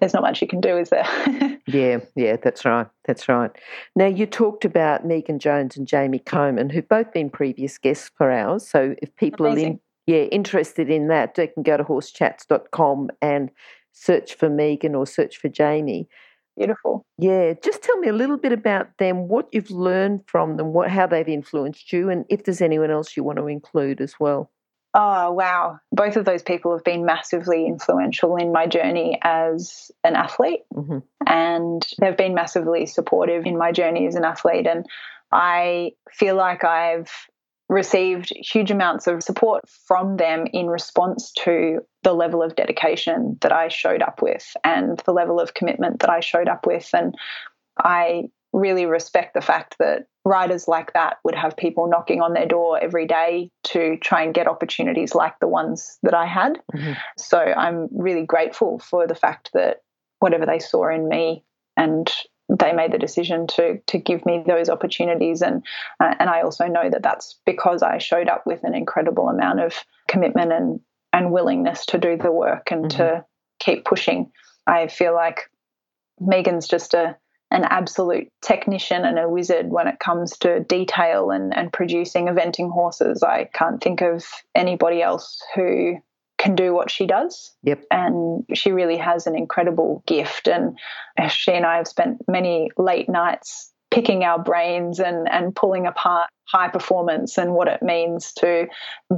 there's 0.00 0.14
not 0.14 0.22
much 0.22 0.40
you 0.40 0.48
can 0.48 0.60
do, 0.60 0.78
is 0.78 0.90
there? 0.90 1.06
yeah, 1.66 1.98
yeah, 2.16 2.36
that's 2.36 2.64
right. 2.64 2.86
That's 3.04 3.28
right. 3.28 3.50
Now, 3.94 4.06
you 4.06 4.26
talked 4.26 4.64
about 4.64 5.04
Megan 5.04 5.38
Jones 5.38 5.76
and 5.76 5.86
Jamie 5.86 6.18
Coleman, 6.18 6.70
who've 6.70 6.88
both 6.88 7.12
been 7.12 7.30
previous 7.30 7.78
guests 7.78 8.10
for 8.16 8.30
ours. 8.30 8.66
So 8.66 8.94
if 9.02 9.14
people 9.16 9.46
Amazing. 9.46 9.64
are 9.64 9.70
in, 9.70 9.80
yeah, 10.06 10.22
interested 10.22 10.90
in 10.90 11.08
that, 11.08 11.34
they 11.34 11.48
can 11.48 11.62
go 11.62 11.76
to 11.76 11.84
horsechats.com 11.84 13.10
and 13.20 13.50
search 13.92 14.34
for 14.34 14.48
Megan 14.48 14.94
or 14.94 15.06
search 15.06 15.36
for 15.36 15.48
Jamie. 15.48 16.08
Beautiful. 16.58 17.06
Yeah, 17.18 17.54
just 17.62 17.82
tell 17.82 17.96
me 17.98 18.08
a 18.08 18.12
little 18.12 18.36
bit 18.36 18.52
about 18.52 18.88
them, 18.98 19.28
what 19.28 19.48
you've 19.52 19.70
learned 19.70 20.24
from 20.26 20.56
them, 20.56 20.72
what 20.72 20.90
how 20.90 21.06
they've 21.06 21.28
influenced 21.28 21.92
you, 21.92 22.10
and 22.10 22.24
if 22.28 22.44
there's 22.44 22.60
anyone 22.60 22.90
else 22.90 23.16
you 23.16 23.24
want 23.24 23.38
to 23.38 23.46
include 23.46 24.00
as 24.00 24.14
well. 24.20 24.50
Oh, 24.94 25.32
wow. 25.32 25.78
Both 25.92 26.16
of 26.16 26.24
those 26.24 26.42
people 26.42 26.72
have 26.72 26.82
been 26.82 27.04
massively 27.04 27.66
influential 27.66 28.36
in 28.36 28.52
my 28.52 28.66
journey 28.66 29.18
as 29.22 29.90
an 30.02 30.16
athlete. 30.16 30.62
Mm-hmm. 30.74 30.98
And 31.26 31.86
they've 32.00 32.16
been 32.16 32.34
massively 32.34 32.86
supportive 32.86 33.44
in 33.44 33.58
my 33.58 33.70
journey 33.70 34.06
as 34.06 34.14
an 34.14 34.24
athlete. 34.24 34.66
And 34.66 34.86
I 35.30 35.92
feel 36.10 36.36
like 36.36 36.64
I've 36.64 37.12
received 37.68 38.32
huge 38.34 38.70
amounts 38.70 39.06
of 39.06 39.22
support 39.22 39.64
from 39.86 40.16
them 40.16 40.46
in 40.52 40.68
response 40.68 41.32
to 41.32 41.80
the 42.02 42.14
level 42.14 42.42
of 42.42 42.56
dedication 42.56 43.36
that 43.42 43.52
I 43.52 43.68
showed 43.68 44.00
up 44.02 44.22
with 44.22 44.56
and 44.64 44.98
the 45.04 45.12
level 45.12 45.38
of 45.38 45.54
commitment 45.54 46.00
that 46.00 46.10
I 46.10 46.20
showed 46.20 46.48
up 46.48 46.66
with. 46.66 46.88
And 46.94 47.14
I 47.78 48.24
really 48.52 48.86
respect 48.86 49.34
the 49.34 49.42
fact 49.42 49.76
that 49.78 50.06
writers 50.24 50.66
like 50.66 50.92
that 50.94 51.18
would 51.24 51.34
have 51.34 51.56
people 51.56 51.88
knocking 51.88 52.22
on 52.22 52.32
their 52.32 52.46
door 52.46 52.78
every 52.80 53.06
day 53.06 53.50
to 53.64 53.96
try 53.98 54.22
and 54.22 54.34
get 54.34 54.48
opportunities 54.48 55.14
like 55.14 55.38
the 55.40 55.48
ones 55.48 55.98
that 56.02 56.14
I 56.14 56.26
had. 56.26 56.58
Mm-hmm. 56.74 56.92
So 57.18 57.38
I'm 57.38 57.88
really 57.92 58.24
grateful 58.24 58.78
for 58.78 59.06
the 59.06 59.14
fact 59.14 59.50
that 59.54 59.78
whatever 60.20 60.46
they 60.46 60.58
saw 60.58 60.88
in 60.88 61.08
me 61.08 61.44
and 61.76 62.10
they 62.48 62.72
made 62.72 62.92
the 62.92 62.98
decision 62.98 63.46
to 63.46 63.78
to 63.86 63.98
give 63.98 64.24
me 64.24 64.42
those 64.46 64.68
opportunities 64.68 65.42
and 65.42 65.64
uh, 66.00 66.14
and 66.18 66.30
I 66.30 66.42
also 66.42 66.66
know 66.66 66.88
that 66.88 67.02
that's 67.02 67.38
because 67.44 67.82
I 67.82 67.98
showed 67.98 68.28
up 68.28 68.46
with 68.46 68.64
an 68.64 68.74
incredible 68.74 69.28
amount 69.28 69.60
of 69.60 69.84
commitment 70.08 70.52
and 70.52 70.80
and 71.12 71.32
willingness 71.32 71.86
to 71.86 71.98
do 71.98 72.16
the 72.16 72.32
work 72.32 72.70
and 72.70 72.86
mm-hmm. 72.86 72.98
to 72.98 73.24
keep 73.58 73.84
pushing. 73.84 74.30
I 74.66 74.88
feel 74.88 75.14
like 75.14 75.50
Megan's 76.20 76.68
just 76.68 76.94
a 76.94 77.16
an 77.50 77.64
absolute 77.64 78.28
technician 78.42 79.06
and 79.06 79.18
a 79.18 79.28
wizard 79.28 79.70
when 79.70 79.88
it 79.88 79.98
comes 80.00 80.36
to 80.36 80.60
detail 80.64 81.30
and, 81.30 81.56
and 81.56 81.72
producing 81.72 82.26
eventing 82.26 82.70
horses. 82.70 83.22
I 83.22 83.48
can't 83.54 83.82
think 83.82 84.02
of 84.02 84.26
anybody 84.54 85.00
else 85.00 85.42
who 85.54 85.94
can 86.38 86.54
do 86.54 86.72
what 86.72 86.90
she 86.90 87.06
does. 87.06 87.52
Yep. 87.64 87.84
And 87.90 88.44
she 88.54 88.72
really 88.72 88.96
has 88.96 89.26
an 89.26 89.36
incredible 89.36 90.02
gift. 90.06 90.48
And 90.48 90.78
she 91.30 91.52
and 91.52 91.66
I 91.66 91.76
have 91.76 91.88
spent 91.88 92.22
many 92.28 92.70
late 92.78 93.08
nights 93.08 93.72
picking 93.90 94.22
our 94.22 94.38
brains 94.38 95.00
and, 95.00 95.28
and 95.30 95.54
pulling 95.54 95.86
apart 95.86 96.28
high 96.44 96.68
performance 96.68 97.36
and 97.36 97.52
what 97.52 97.68
it 97.68 97.82
means 97.82 98.32
to 98.32 98.66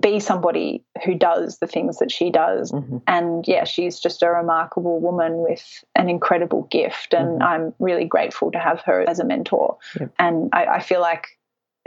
be 0.01 0.19
somebody 0.19 0.83
who 1.05 1.15
does 1.15 1.59
the 1.59 1.67
things 1.67 1.99
that 1.99 2.11
she 2.11 2.31
does. 2.31 2.73
Mm-hmm. 2.73 2.99
And 3.07 3.45
yeah, 3.47 3.65
she's 3.65 4.01
just 4.01 4.23
a 4.23 4.31
remarkable 4.31 5.01
woman 5.01 5.39
with 5.39 5.85
an 5.95 6.09
incredible 6.09 6.69
gift. 6.71 7.15
And 7.15 7.41
mm-hmm. 7.41 7.43
I'm 7.43 7.75
really 7.79 8.05
grateful 8.05 8.51
to 8.53 8.59
have 8.59 8.81
her 8.83 9.09
as 9.09 9.19
a 9.19 9.25
mentor. 9.25 9.77
Yep. 9.99 10.13
And 10.19 10.51
I, 10.53 10.67
I 10.67 10.81
feel 10.81 11.01
like 11.01 11.27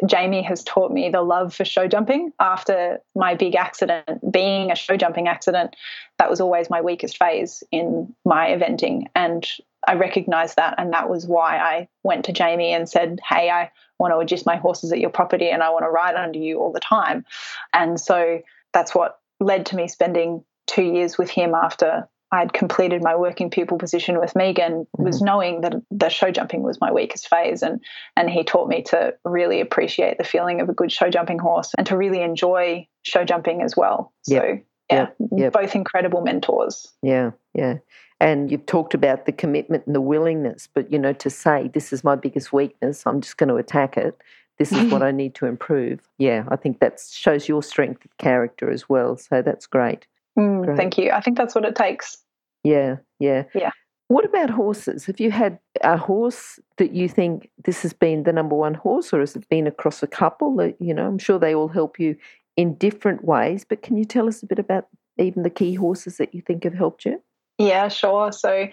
Jamie 0.06 0.42
has 0.42 0.64
taught 0.64 0.92
me 0.92 1.10
the 1.10 1.22
love 1.22 1.54
for 1.54 1.66
show 1.66 1.88
jumping 1.88 2.32
after 2.40 3.00
my 3.16 3.36
big 3.36 3.56
accident. 3.56 4.32
Being 4.32 4.72
a 4.72 4.76
show 4.76 4.98
jumping 4.98 5.28
accident, 5.28 5.76
that 6.18 6.30
was 6.30 6.42
always 6.42 6.70
my 6.70 6.82
weakest 6.82 7.18
phase 7.18 7.64
in 7.72 8.14
my 8.26 8.48
eventing. 8.48 9.08
And 9.16 9.48
I 9.88 9.96
recognized 9.96 10.58
that. 10.58 10.76
And 10.78 10.92
that 10.94 11.10
was 11.10 11.26
why 11.26 11.58
I 11.58 11.88
went 12.04 12.26
to 12.26 12.34
Jamie 12.34 12.74
and 12.74 12.90
said, 12.90 13.20
Hey, 13.28 13.50
I 13.50 13.72
want 14.00 14.12
to 14.28 14.36
agist 14.36 14.46
my 14.46 14.58
horses 14.58 14.92
at 14.92 15.00
your 15.00 15.10
property 15.10 15.50
and 15.50 15.64
I 15.64 15.70
want 15.70 15.86
to 15.86 15.90
ride 15.90 16.16
under 16.16 16.40
you 16.40 16.60
all 16.60 16.72
the 16.72 16.80
time. 16.80 17.26
And 17.74 18.00
so 18.00 18.42
that's 18.74 18.94
what 18.94 19.20
led 19.40 19.66
to 19.68 19.76
me 19.76 19.88
spending 19.88 20.44
two 20.68 20.84
years 20.84 21.18
with 21.18 21.30
him 21.30 21.54
after 21.54 22.08
I'd 22.34 22.52
completed 22.52 23.04
my 23.04 23.16
working 23.16 23.52
pupil 23.52 23.78
position 23.78 24.20
with 24.20 24.36
Megan 24.36 24.88
was 24.98 25.22
knowing 25.22 25.62
that 25.62 25.76
the 25.92 26.10
show 26.10 26.32
jumping 26.32 26.64
was 26.64 26.82
my 26.82 26.92
weakest 26.92 27.28
phase 27.28 27.62
and 27.62 27.80
and 28.18 28.28
he 28.28 28.44
taught 28.44 28.68
me 28.68 28.82
to 28.88 29.14
really 29.24 29.62
appreciate 29.62 30.18
the 30.18 30.24
feeling 30.24 30.60
of 30.60 30.68
a 30.68 30.74
good 30.74 30.92
show 30.92 31.12
jumping 31.12 31.38
horse 31.38 31.72
and 31.78 31.86
to 31.86 31.96
really 31.96 32.24
enjoy 32.24 32.88
show 33.04 33.24
jumping 33.24 33.62
as 33.62 33.78
well. 33.78 34.12
Yep. 34.26 34.42
So 34.42 34.48
yeah, 34.90 34.96
yep. 34.96 35.16
Yep. 35.38 35.54
both 35.54 35.76
incredible 35.76 36.22
mentors. 36.22 36.92
Yeah, 37.04 37.32
yeah. 37.54 37.78
And 38.20 38.50
you've 38.50 38.66
talked 38.66 38.96
about 38.96 39.28
the 39.28 39.32
commitment 39.32 39.86
and 39.86 39.94
the 39.94 40.02
willingness, 40.02 40.68
but 40.74 40.92
you 40.92 40.98
know, 40.98 41.14
to 41.14 41.30
say 41.30 41.70
this 41.72 41.94
is 41.94 42.04
my 42.04 42.16
biggest 42.16 42.52
weakness, 42.52 43.06
I'm 43.06 43.22
just 43.22 43.38
going 43.38 43.50
to 43.50 43.56
attack 43.58 43.96
it. 43.96 44.18
This 44.58 44.72
is 44.72 44.92
what 44.92 45.04
I 45.04 45.12
need 45.12 45.36
to 45.36 45.46
improve. 45.46 46.00
Yeah, 46.18 46.46
I 46.48 46.56
think 46.56 46.80
that 46.80 47.00
shows 47.00 47.48
your 47.48 47.62
strength 47.62 48.04
of 48.06 48.18
character 48.18 48.72
as 48.72 48.90
well. 48.90 49.18
So 49.18 49.44
that's 49.44 49.68
great. 49.68 50.08
Mm, 50.38 50.76
thank 50.76 50.98
you. 50.98 51.12
I 51.12 51.22
think 51.22 51.38
that's 51.38 51.54
what 51.54 51.66
it 51.66 51.76
takes. 51.76 52.23
Yeah, 52.64 52.98
yeah. 53.20 53.44
Yeah. 53.54 53.72
What 54.08 54.26
about 54.26 54.50
horses? 54.50 55.06
Have 55.06 55.20
you 55.20 55.32
had 55.32 55.60
a 55.82 55.98
horse 55.98 56.60
that 56.78 56.94
you 56.94 57.10
think 57.10 57.50
this 57.64 57.82
has 57.82 57.94
been 57.94 58.24
the 58.24 58.34
number 58.34 58.56
one 58.56 58.74
horse, 58.74 59.14
or 59.14 59.22
has 59.22 59.36
it 59.36 59.48
been 59.50 59.66
across 59.66 60.04
a 60.04 60.08
couple? 60.08 60.56
That, 60.58 60.76
you 60.80 60.94
know, 60.94 61.08
I'm 61.08 61.18
sure 61.18 61.40
they 61.40 61.56
all 61.56 61.70
help 61.70 62.00
you 62.00 62.16
in 62.56 62.76
different 62.76 63.24
ways, 63.24 63.66
but 63.68 63.82
can 63.82 63.98
you 63.98 64.06
tell 64.06 64.28
us 64.28 64.44
a 64.44 64.46
bit 64.46 64.60
about 64.60 64.88
even 65.18 65.44
the 65.44 65.50
key 65.50 65.74
horses 65.74 66.18
that 66.18 66.34
you 66.34 66.42
think 66.42 66.64
have 66.64 66.74
helped 66.74 67.06
you? 67.06 67.22
Yeah, 67.58 67.88
sure. 67.88 68.32
So 68.32 68.68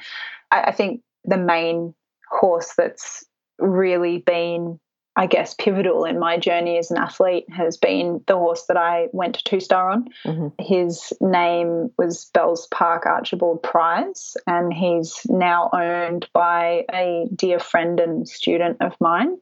I, 0.50 0.60
I 0.62 0.72
think 0.72 1.02
the 1.24 1.38
main 1.38 1.94
horse 2.30 2.74
that's 2.76 3.24
really 3.58 4.18
been 4.18 4.78
I 5.16 5.26
guess, 5.26 5.54
pivotal 5.54 6.04
in 6.04 6.18
my 6.18 6.38
journey 6.38 6.78
as 6.78 6.90
an 6.90 6.96
athlete 6.96 7.44
has 7.50 7.76
been 7.76 8.22
the 8.26 8.36
horse 8.36 8.66
that 8.68 8.76
I 8.76 9.08
went 9.12 9.34
to 9.34 9.44
two 9.44 9.60
star 9.60 9.90
on. 9.90 10.08
Mm-hmm. 10.24 10.48
His 10.62 11.12
name 11.20 11.90
was 11.98 12.26
Bells 12.26 12.68
Park 12.68 13.06
Archibald 13.06 13.62
Prize, 13.62 14.36
and 14.46 14.72
he's 14.72 15.20
now 15.28 15.68
owned 15.72 16.28
by 16.32 16.84
a 16.92 17.26
dear 17.34 17.58
friend 17.58 17.98
and 17.98 18.28
student 18.28 18.76
of 18.80 18.94
mine. 19.00 19.36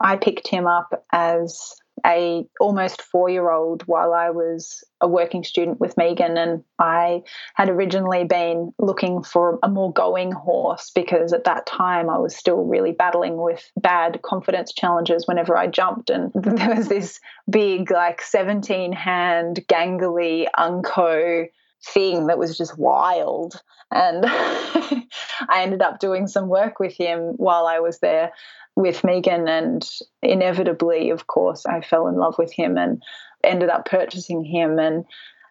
I 0.00 0.16
picked 0.16 0.48
him 0.48 0.66
up 0.66 1.04
as 1.12 1.76
a 2.06 2.44
almost 2.60 3.02
four 3.02 3.28
year 3.28 3.50
old 3.50 3.82
while 3.86 4.12
I 4.12 4.30
was 4.30 4.84
a 5.00 5.08
working 5.08 5.44
student 5.44 5.80
with 5.80 5.96
Megan, 5.96 6.36
and 6.36 6.62
I 6.78 7.22
had 7.54 7.68
originally 7.68 8.24
been 8.24 8.72
looking 8.78 9.22
for 9.22 9.58
a 9.62 9.68
more 9.68 9.92
going 9.92 10.32
horse 10.32 10.90
because 10.94 11.32
at 11.32 11.44
that 11.44 11.66
time 11.66 12.08
I 12.08 12.18
was 12.18 12.36
still 12.36 12.64
really 12.64 12.92
battling 12.92 13.36
with 13.36 13.70
bad 13.76 14.20
confidence 14.22 14.72
challenges 14.72 15.26
whenever 15.26 15.56
I 15.56 15.66
jumped, 15.66 16.10
and 16.10 16.30
there 16.34 16.74
was 16.74 16.88
this 16.88 17.20
big 17.50 17.90
like 17.90 18.22
17 18.22 18.92
hand 18.92 19.64
gangly 19.68 20.46
unco 20.56 21.46
thing 21.84 22.26
that 22.28 22.38
was 22.38 22.56
just 22.56 22.78
wild. 22.78 23.60
And 23.90 24.24
I 24.26 25.62
ended 25.62 25.82
up 25.82 25.98
doing 25.98 26.26
some 26.26 26.48
work 26.48 26.78
with 26.78 26.96
him 26.96 27.34
while 27.36 27.66
I 27.66 27.80
was 27.80 27.98
there 27.98 28.32
with 28.76 29.04
Megan. 29.04 29.48
And 29.48 29.88
inevitably, 30.22 31.10
of 31.10 31.26
course, 31.26 31.66
I 31.66 31.80
fell 31.80 32.08
in 32.08 32.16
love 32.16 32.36
with 32.38 32.52
him 32.52 32.76
and 32.76 33.02
ended 33.44 33.70
up 33.70 33.86
purchasing 33.86 34.44
him. 34.44 34.78
And 34.78 35.04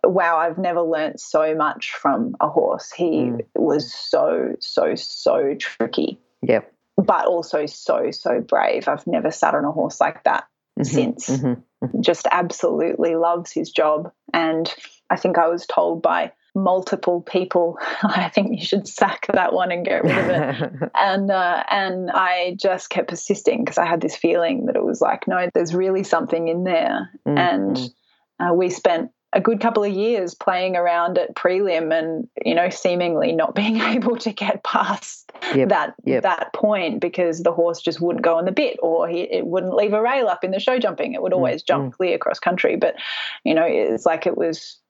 wow, 0.04 0.38
I've 0.38 0.58
never 0.58 0.82
learnt 0.82 1.20
so 1.20 1.56
much 1.56 1.92
from 1.92 2.36
a 2.40 2.50
horse. 2.50 2.92
He 2.92 3.06
mm. 3.06 3.42
was 3.56 3.94
so, 3.94 4.56
so, 4.60 4.96
so 4.96 5.56
tricky. 5.60 6.20
Yep. 6.42 6.74
But 6.98 7.26
also 7.26 7.66
so, 7.66 8.12
so 8.12 8.42
brave. 8.42 8.88
I've 8.88 9.08
never 9.08 9.32
sat 9.32 9.56
on 9.56 9.66
a 9.66 9.72
horse 9.72 10.00
like 10.02 10.24
that 10.24 10.46
mm-hmm. 10.80 10.84
since. 10.84 11.30
Mm-hmm. 11.30 11.86
mm-hmm. 11.86 12.02
Just 12.02 12.28
absolutely 12.32 13.16
loves 13.16 13.52
his 13.52 13.72
job. 13.72 14.12
And 14.34 14.74
I 15.10 15.16
think 15.16 15.38
I 15.38 15.48
was 15.48 15.66
told 15.66 16.02
by 16.02 16.32
multiple 16.56 17.22
people, 17.22 17.78
I 18.04 18.30
think 18.30 18.60
you 18.60 18.66
should 18.66 18.88
sack 18.88 19.28
that 19.34 19.54
one 19.54 19.72
and 19.72 19.86
get 19.86 20.04
rid 20.04 20.18
of 20.18 20.30
it. 20.30 20.92
and 20.96 21.32
uh, 21.32 21.64
and 21.70 22.12
I 22.12 22.56
just 22.60 22.90
kept 22.90 23.10
persisting 23.10 23.64
because 23.64 23.78
I 23.78 23.86
had 23.86 24.02
this 24.02 24.16
feeling 24.16 24.66
that 24.66 24.76
it 24.76 24.84
was 24.84 25.02
like, 25.02 25.28
no, 25.28 25.50
there's 25.54 25.74
really 25.74 26.04
something 26.04 26.48
in 26.48 26.64
there. 26.64 27.10
Mm-hmm. 27.28 27.38
And 27.38 27.90
uh, 28.40 28.54
we 28.54 28.70
spent 28.70 29.12
a 29.34 29.40
good 29.40 29.62
couple 29.62 29.84
of 29.84 29.92
years 29.92 30.36
playing 30.36 30.76
around 30.76 31.18
at 31.18 31.34
prelim 31.36 31.98
and 31.98 32.28
you 32.46 32.54
know 32.54 32.70
seemingly 32.70 33.32
not 33.32 33.56
being 33.56 33.80
able 33.80 34.18
to 34.18 34.32
get 34.32 34.64
past 34.64 35.32
yep, 35.56 35.70
that 35.70 35.94
yep. 36.06 36.24
that 36.24 36.52
point 36.54 37.00
because 37.00 37.42
the 37.44 37.52
horse 37.52 37.82
just 37.82 38.02
wouldn't 38.02 38.26
go 38.26 38.38
on 38.38 38.46
the 38.46 38.52
bit 38.52 38.78
or 38.82 39.08
he, 39.08 39.22
it 39.22 39.46
wouldn't 39.46 39.74
leave 39.74 39.94
a 39.94 40.02
rail 40.02 40.28
up 40.28 40.44
in 40.44 40.52
the 40.52 40.60
show 40.60 40.80
jumping 40.80 41.14
it 41.14 41.22
would 41.22 41.32
mm, 41.32 41.36
always 41.36 41.62
mm 41.64 41.68
jump 41.68 41.94
clear 41.94 42.18
cross 42.18 42.40
country 42.40 42.76
but 42.76 42.96
you 43.44 43.54
know 43.54 43.66
it's 43.66 44.06
like 44.06 44.26
it 44.26 44.36
was 44.36 44.81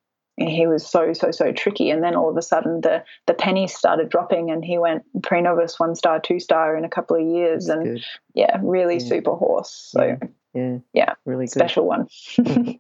he 0.50 0.68
was 0.68 0.86
so 0.86 1.14
so 1.14 1.32
so 1.32 1.52
tricky. 1.52 1.90
And 1.90 2.04
then 2.04 2.16
all 2.16 2.30
of 2.30 2.38
a 2.38 2.42
sudden 2.42 2.82
the 2.82 3.04
the 3.28 3.34
pennies 3.34 3.74
started 3.74 4.10
dropping 4.10 4.52
and 4.52 4.64
he 4.64 4.78
went 4.78 5.04
pre-novice 5.24 5.80
one 5.80 5.96
star 5.96 6.20
two 6.20 6.40
star 6.40 6.76
in 6.78 6.86
a 6.86 6.90
couple 6.90 7.16
of 7.16 7.24
years. 7.24 7.68
That's 7.68 7.78
and 7.78 7.96
good. 7.98 8.06
yeah 8.34 8.60
really 8.62 8.98
yeah. 8.98 9.10
super 9.10 9.36
horse. 9.36 9.90
So 9.92 10.04
yeah. 10.04 10.18
Yeah, 10.54 10.78
yeah 10.94 11.14
really 11.26 11.46
good. 11.46 11.52
special 11.52 11.86
one. 11.88 12.08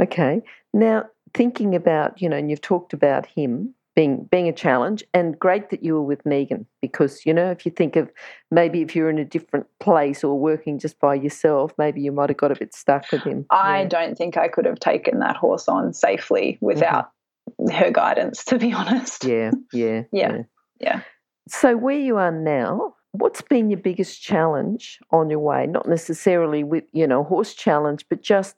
Okay. 0.00 0.42
Now 0.72 1.04
thinking 1.34 1.74
about 1.74 2.20
you 2.20 2.28
know 2.28 2.36
and 2.36 2.50
you've 2.50 2.60
talked 2.60 2.92
about 2.92 3.26
him 3.26 3.73
being 3.94 4.24
being 4.30 4.48
a 4.48 4.52
challenge 4.52 5.04
and 5.14 5.38
great 5.38 5.70
that 5.70 5.82
you 5.82 5.94
were 5.94 6.02
with 6.02 6.24
Megan 6.26 6.66
because 6.82 7.24
you 7.24 7.32
know 7.32 7.50
if 7.50 7.64
you 7.64 7.72
think 7.72 7.96
of 7.96 8.10
maybe 8.50 8.82
if 8.82 8.96
you're 8.96 9.10
in 9.10 9.18
a 9.18 9.24
different 9.24 9.66
place 9.80 10.24
or 10.24 10.38
working 10.38 10.78
just 10.78 10.98
by 11.00 11.14
yourself 11.14 11.72
maybe 11.78 12.00
you 12.00 12.10
might 12.12 12.28
have 12.28 12.36
got 12.38 12.52
a 12.52 12.56
bit 12.56 12.74
stuck 12.74 13.10
with 13.12 13.22
him 13.22 13.46
I 13.50 13.82
yeah. 13.82 13.88
don't 13.88 14.18
think 14.18 14.36
I 14.36 14.48
could 14.48 14.64
have 14.64 14.80
taken 14.80 15.20
that 15.20 15.36
horse 15.36 15.68
on 15.68 15.92
safely 15.92 16.58
without 16.60 17.10
mm-hmm. 17.60 17.74
her 17.74 17.90
guidance 17.90 18.44
to 18.46 18.58
be 18.58 18.72
honest 18.72 19.24
yeah 19.24 19.52
yeah 19.72 20.02
yeah 20.12 20.42
yeah 20.80 21.02
So, 21.48 21.76
where 21.76 21.98
you 21.98 22.16
are 22.16 22.32
now, 22.32 22.94
what's 23.12 23.42
been 23.42 23.70
your 23.70 23.80
biggest 23.80 24.22
challenge 24.22 24.98
on 25.10 25.28
your 25.28 25.40
way? 25.40 25.66
Not 25.66 25.88
necessarily 25.88 26.64
with, 26.64 26.84
you 26.92 27.06
know, 27.06 27.22
horse 27.22 27.54
challenge, 27.54 28.06
but 28.08 28.22
just 28.22 28.56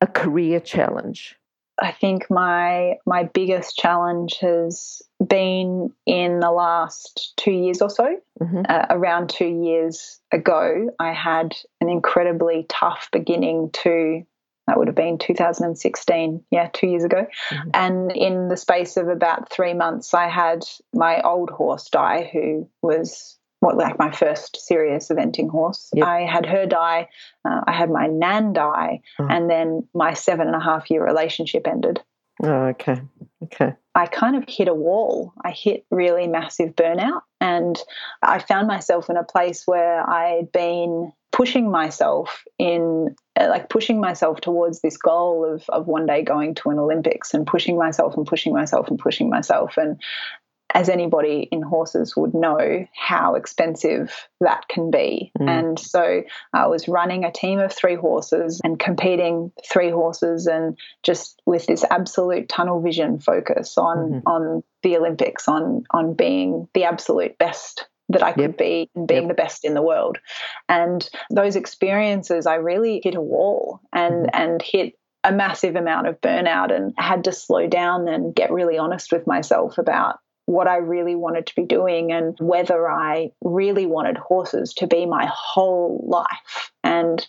a 0.00 0.06
career 0.06 0.60
challenge. 0.60 1.36
I 1.80 1.92
think 1.92 2.30
my 2.30 2.94
my 3.06 3.24
biggest 3.24 3.76
challenge 3.76 4.38
has 4.40 5.02
been 5.24 5.92
in 6.06 6.40
the 6.40 6.50
last 6.50 7.34
two 7.36 7.52
years 7.52 7.80
or 7.80 7.90
so. 7.90 8.16
Mm-hmm. 8.40 8.62
Uh, 8.68 8.86
around 8.90 9.30
two 9.30 9.46
years 9.64 10.20
ago, 10.32 10.90
I 10.98 11.12
had 11.12 11.56
an 11.80 11.88
incredibly 11.88 12.66
tough 12.68 13.08
beginning 13.12 13.70
to 13.84 14.24
that 14.68 14.78
would 14.78 14.86
have 14.86 14.94
been 14.94 15.16
2016 15.16 16.44
yeah 16.50 16.68
two 16.74 16.88
years 16.88 17.02
ago 17.02 17.26
mm-hmm. 17.50 17.70
and 17.72 18.12
in 18.12 18.48
the 18.48 18.56
space 18.56 18.98
of 18.98 19.08
about 19.08 19.50
three 19.50 19.72
months 19.72 20.12
i 20.12 20.28
had 20.28 20.62
my 20.92 21.22
old 21.22 21.48
horse 21.48 21.88
die 21.88 22.28
who 22.30 22.68
was 22.82 23.37
what 23.60 23.76
like 23.76 23.98
my 23.98 24.10
first 24.10 24.56
serious 24.56 25.08
eventing 25.08 25.50
horse. 25.50 25.90
Yep. 25.94 26.06
i 26.06 26.20
had 26.20 26.46
her 26.46 26.66
die 26.66 27.08
uh, 27.44 27.60
i 27.66 27.72
had 27.72 27.90
my 27.90 28.06
nan 28.06 28.52
die 28.52 29.00
mm-hmm. 29.18 29.30
and 29.30 29.50
then 29.50 29.86
my 29.94 30.14
seven 30.14 30.46
and 30.46 30.56
a 30.56 30.60
half 30.60 30.90
year 30.90 31.04
relationship 31.04 31.66
ended. 31.66 32.00
Oh 32.42 32.66
okay 32.66 33.00
okay. 33.44 33.74
I 33.94 34.06
kind 34.06 34.36
of 34.36 34.44
hit 34.46 34.68
a 34.68 34.74
wall. 34.74 35.32
I 35.44 35.50
hit 35.50 35.84
really 35.90 36.28
massive 36.28 36.76
burnout 36.76 37.22
and 37.40 37.78
i 38.22 38.38
found 38.38 38.66
myself 38.66 39.08
in 39.08 39.16
a 39.16 39.24
place 39.24 39.66
where 39.66 40.08
i'd 40.08 40.50
been 40.52 41.12
pushing 41.32 41.70
myself 41.70 42.44
in 42.58 43.14
uh, 43.38 43.46
like 43.48 43.68
pushing 43.68 44.00
myself 44.00 44.40
towards 44.40 44.80
this 44.80 44.96
goal 44.96 45.44
of 45.44 45.68
of 45.68 45.86
one 45.86 46.06
day 46.06 46.22
going 46.22 46.54
to 46.54 46.70
an 46.70 46.78
Olympics 46.78 47.34
and 47.34 47.46
pushing 47.46 47.76
myself 47.76 48.16
and 48.16 48.26
pushing 48.26 48.52
myself 48.52 48.88
and 48.88 48.98
pushing 48.98 49.28
myself. 49.28 49.76
And 49.76 50.00
as 50.74 50.88
anybody 50.88 51.48
in 51.50 51.62
horses 51.62 52.16
would 52.16 52.34
know 52.34 52.86
how 52.94 53.34
expensive 53.34 54.28
that 54.40 54.68
can 54.68 54.90
be. 54.90 55.32
Mm. 55.38 55.48
And 55.48 55.78
so 55.78 56.22
I 56.52 56.66
was 56.66 56.88
running 56.88 57.24
a 57.24 57.32
team 57.32 57.58
of 57.58 57.72
three 57.72 57.94
horses 57.94 58.60
and 58.62 58.78
competing 58.78 59.50
three 59.70 59.90
horses 59.90 60.46
and 60.46 60.76
just 61.02 61.40
with 61.46 61.66
this 61.66 61.84
absolute 61.90 62.48
tunnel 62.48 62.80
vision 62.82 63.18
focus 63.18 63.78
on 63.78 63.96
mm-hmm. 63.96 64.28
on 64.28 64.62
the 64.82 64.96
Olympics, 64.96 65.48
on 65.48 65.84
on 65.90 66.14
being 66.14 66.68
the 66.74 66.84
absolute 66.84 67.38
best 67.38 67.86
that 68.10 68.22
I 68.22 68.32
could 68.32 68.42
yep. 68.42 68.58
be 68.58 68.90
and 68.94 69.06
being 69.06 69.22
yep. 69.22 69.28
the 69.28 69.42
best 69.42 69.64
in 69.64 69.74
the 69.74 69.82
world. 69.82 70.18
And 70.68 71.08
those 71.30 71.56
experiences, 71.56 72.46
I 72.46 72.54
really 72.56 73.00
hit 73.02 73.14
a 73.14 73.20
wall 73.20 73.80
and 73.92 74.26
mm-hmm. 74.26 74.40
and 74.42 74.62
hit 74.62 74.94
a 75.24 75.32
massive 75.32 75.76
amount 75.76 76.06
of 76.06 76.20
burnout 76.20 76.74
and 76.74 76.94
had 76.96 77.24
to 77.24 77.32
slow 77.32 77.66
down 77.66 78.06
and 78.06 78.34
get 78.34 78.52
really 78.52 78.78
honest 78.78 79.12
with 79.12 79.26
myself 79.26 79.76
about 79.78 80.20
what 80.48 80.66
I 80.66 80.76
really 80.76 81.14
wanted 81.14 81.46
to 81.46 81.54
be 81.54 81.64
doing 81.64 82.10
and 82.10 82.34
whether 82.40 82.90
I 82.90 83.32
really 83.42 83.84
wanted 83.84 84.16
horses 84.16 84.72
to 84.74 84.86
be 84.86 85.04
my 85.04 85.30
whole 85.30 86.02
life. 86.08 86.72
And 86.82 87.24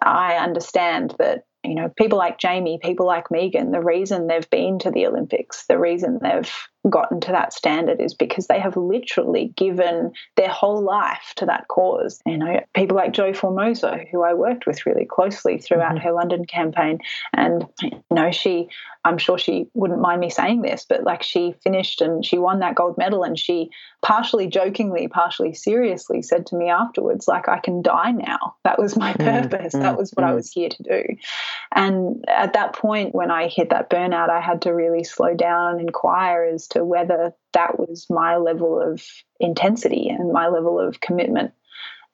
I 0.00 0.36
understand 0.36 1.16
that 1.18 1.46
you 1.64 1.74
know, 1.74 1.88
people 1.88 2.18
like 2.18 2.38
Jamie, 2.38 2.78
people 2.80 3.06
like 3.06 3.30
Megan, 3.30 3.70
the 3.72 3.80
reason 3.80 4.26
they've 4.26 4.48
been 4.50 4.78
to 4.80 4.90
the 4.90 5.06
Olympics, 5.06 5.64
the 5.66 5.78
reason 5.78 6.18
they've 6.22 6.52
gotten 6.90 7.20
to 7.20 7.32
that 7.32 7.52
standard 7.52 8.00
is 8.00 8.14
because 8.14 8.46
they 8.46 8.60
have 8.60 8.76
literally 8.76 9.52
given 9.56 10.12
their 10.36 10.48
whole 10.48 10.82
life 10.82 11.32
to 11.36 11.46
that 11.46 11.68
cause. 11.68 12.20
You 12.26 12.38
know, 12.38 12.60
people 12.74 12.96
like 12.96 13.12
Jo 13.12 13.32
Formosa, 13.32 14.04
who 14.10 14.22
I 14.22 14.34
worked 14.34 14.66
with 14.66 14.86
really 14.86 15.06
closely 15.06 15.58
throughout 15.58 15.96
mm-hmm. 15.96 16.04
her 16.04 16.12
London 16.12 16.44
campaign, 16.44 16.98
and 17.32 17.66
you 17.82 17.90
know, 18.10 18.30
she, 18.30 18.68
I'm 19.04 19.18
sure 19.18 19.38
she 19.38 19.68
wouldn't 19.74 20.00
mind 20.00 20.20
me 20.20 20.30
saying 20.30 20.62
this, 20.62 20.86
but 20.88 21.04
like 21.04 21.22
she 21.22 21.54
finished 21.62 22.00
and 22.00 22.24
she 22.24 22.38
won 22.38 22.60
that 22.60 22.74
gold 22.74 22.98
medal, 22.98 23.24
and 23.24 23.38
she 23.38 23.70
partially 24.02 24.46
jokingly, 24.46 25.08
partially 25.08 25.54
seriously 25.54 26.20
said 26.20 26.44
to 26.46 26.56
me 26.56 26.68
afterwards, 26.68 27.26
like, 27.26 27.48
I 27.48 27.58
can 27.58 27.80
die 27.80 28.10
now. 28.10 28.54
That 28.62 28.78
was 28.78 28.98
my 28.98 29.14
mm-hmm. 29.14 29.48
purpose. 29.48 29.72
Mm-hmm. 29.72 29.82
That 29.82 29.96
was 29.96 30.10
what 30.10 30.24
I 30.24 30.28
mm-hmm. 30.28 30.36
was 30.36 30.52
here 30.52 30.68
to 30.68 30.82
do. 30.82 31.02
And 31.74 32.22
at 32.28 32.52
that 32.52 32.74
point, 32.74 33.14
when 33.14 33.30
I 33.30 33.48
hit 33.48 33.70
that 33.70 33.88
burnout, 33.88 34.28
I 34.28 34.40
had 34.40 34.60
to 34.62 34.74
really 34.74 35.04
slow 35.04 35.34
down 35.34 35.78
and 35.78 35.80
inquire 35.80 36.44
as 36.44 36.68
to 36.74 36.84
whether 36.84 37.32
that 37.52 37.78
was 37.78 38.06
my 38.10 38.36
level 38.36 38.80
of 38.80 39.02
intensity 39.40 40.08
and 40.08 40.32
my 40.32 40.48
level 40.48 40.78
of 40.78 41.00
commitment. 41.00 41.52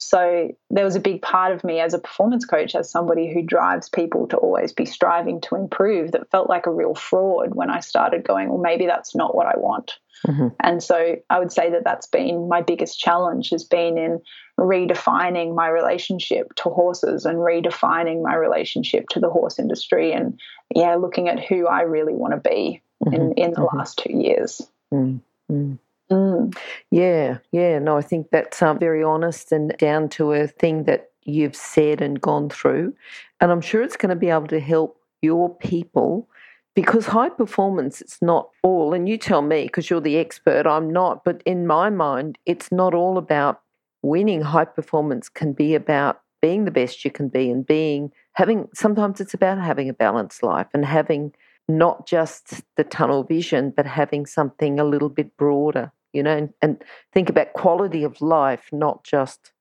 So 0.03 0.49
there 0.71 0.85
was 0.85 0.97
a 0.97 1.01
big 1.01 1.21
part 1.21 1.53
of 1.53 1.63
me 1.63 1.79
as 1.79 1.93
a 1.93 1.99
performance 1.99 2.47
coach, 2.47 2.75
as 2.75 2.91
somebody 2.91 3.33
who 3.33 3.43
drives 3.43 3.91
people 3.91 4.27
to 4.29 4.39
always 4.39 4.73
be 4.73 4.87
striving 4.87 5.43
to 5.43 5.57
improve, 5.57 6.13
that 6.13 6.31
felt 6.31 6.49
like 6.49 6.67
a 6.67 6.73
real 6.73 6.95
fraud 6.95 7.55
when 7.55 7.69
I 7.69 7.81
started 7.81 8.25
going, 8.25 8.49
well, 8.49 8.63
maybe 8.63 8.87
that's 8.87 9.15
not 9.15 9.35
what 9.35 9.47
I 9.47 9.59
want. 9.59 9.99
Mm-hmm. 10.27 10.49
And 10.61 10.83
so 10.83 11.17
I 11.29 11.39
would 11.39 11.53
say 11.53 11.71
that 11.71 11.85
that's 11.85 12.07
been 12.07 12.49
my 12.49 12.63
biggest 12.63 12.99
challenge 12.99 13.51
has 13.51 13.65
been 13.65 13.99
in 13.99 14.21
redefining 14.59 15.55
my 15.55 15.69
relationship 15.69 16.55
to 16.57 16.71
horses 16.71 17.27
and 17.27 17.37
redefining 17.37 18.23
my 18.23 18.35
relationship 18.35 19.07
to 19.11 19.21
the 19.21 19.31
horse 19.31 19.59
industry 19.59 20.13
and 20.13 20.41
yeah, 20.75 20.95
looking 20.95 21.29
at 21.29 21.45
who 21.45 21.67
I 21.67 21.83
really 21.83 22.15
want 22.15 22.33
to 22.33 22.49
be 22.49 22.83
mm-hmm. 23.03 23.15
in, 23.15 23.33
in 23.33 23.51
the 23.53 23.61
mm-hmm. 23.61 23.77
last 23.77 23.99
two 23.99 24.13
years. 24.13 24.63
Mm-hmm. 24.93 25.75
Mm. 26.11 26.57
Yeah, 26.91 27.39
yeah. 27.53 27.79
No, 27.79 27.97
I 27.97 28.03
think 28.03 28.31
that's 28.31 28.61
um, 28.63 28.79
very 28.79 29.03
honest 29.03 29.53
and 29.53 29.77
down 29.79 30.09
to 30.11 30.33
a 30.33 30.49
thing 30.49 30.85
that 30.85 31.11
you've 31.25 31.55
said 31.55 32.01
and 32.01 32.21
gone 32.21 32.51
through. 32.51 32.95
And 33.41 33.53
I'm 33.53 33.61
sure 33.61 33.83
it's 33.83 33.97
going 33.97 34.11
to 34.11 34.17
be 34.17 34.31
able 34.31 34.49
to 34.49 34.61
help 34.61 34.99
your 35.23 35.55
people 35.55 36.29
because 36.75 37.07
high 37.07 37.29
performance 37.29 38.01
it's 38.01 38.23
not 38.23 38.49
all 38.63 38.95
and 38.95 39.09
you 39.09 39.19
tell 39.19 39.43
me 39.43 39.65
because 39.65 39.91
you're 39.91 40.01
the 40.01 40.17
expert 40.17 40.67
i'm 40.67 40.91
not 40.91 41.25
but 41.25 41.43
in 41.45 41.67
my 41.67 41.91
mind 41.91 42.39
it's 42.47 42.71
not 42.71 42.95
all 42.95 43.19
about 43.19 43.61
winning 44.03 44.41
high 44.41 44.65
performance 44.65 45.29
can 45.29 45.53
be 45.53 45.75
about 45.75 46.23
being 46.41 46.65
the 46.65 46.71
best 46.71 47.05
you 47.05 47.11
can 47.11 47.29
be 47.29 47.51
and 47.51 47.67
being 47.67 48.11
having 48.33 48.69
sometimes 48.73 49.21
it's 49.21 49.35
about 49.35 49.59
having 49.59 49.89
a 49.89 49.93
balanced 49.93 50.43
life 50.43 50.69
and 50.73 50.85
having 50.85 51.35
not 51.79 52.07
just 52.07 52.63
the 52.77 52.85
tunnel 52.85 53.25
vision 53.25 53.73
but 53.77 53.87
having 53.87 54.27
something 54.27 54.79
a 54.79 54.85
little 54.85 55.09
bit 55.09 55.37
broader 55.37 55.93
you 56.13 56.23
know 56.23 56.37
and, 56.37 56.51
and 56.63 56.83
think 57.13 57.29
about 57.29 57.53
quality 57.53 58.03
of 58.03 58.21
life 58.21 58.69
not 58.73 59.05
just 59.05 59.53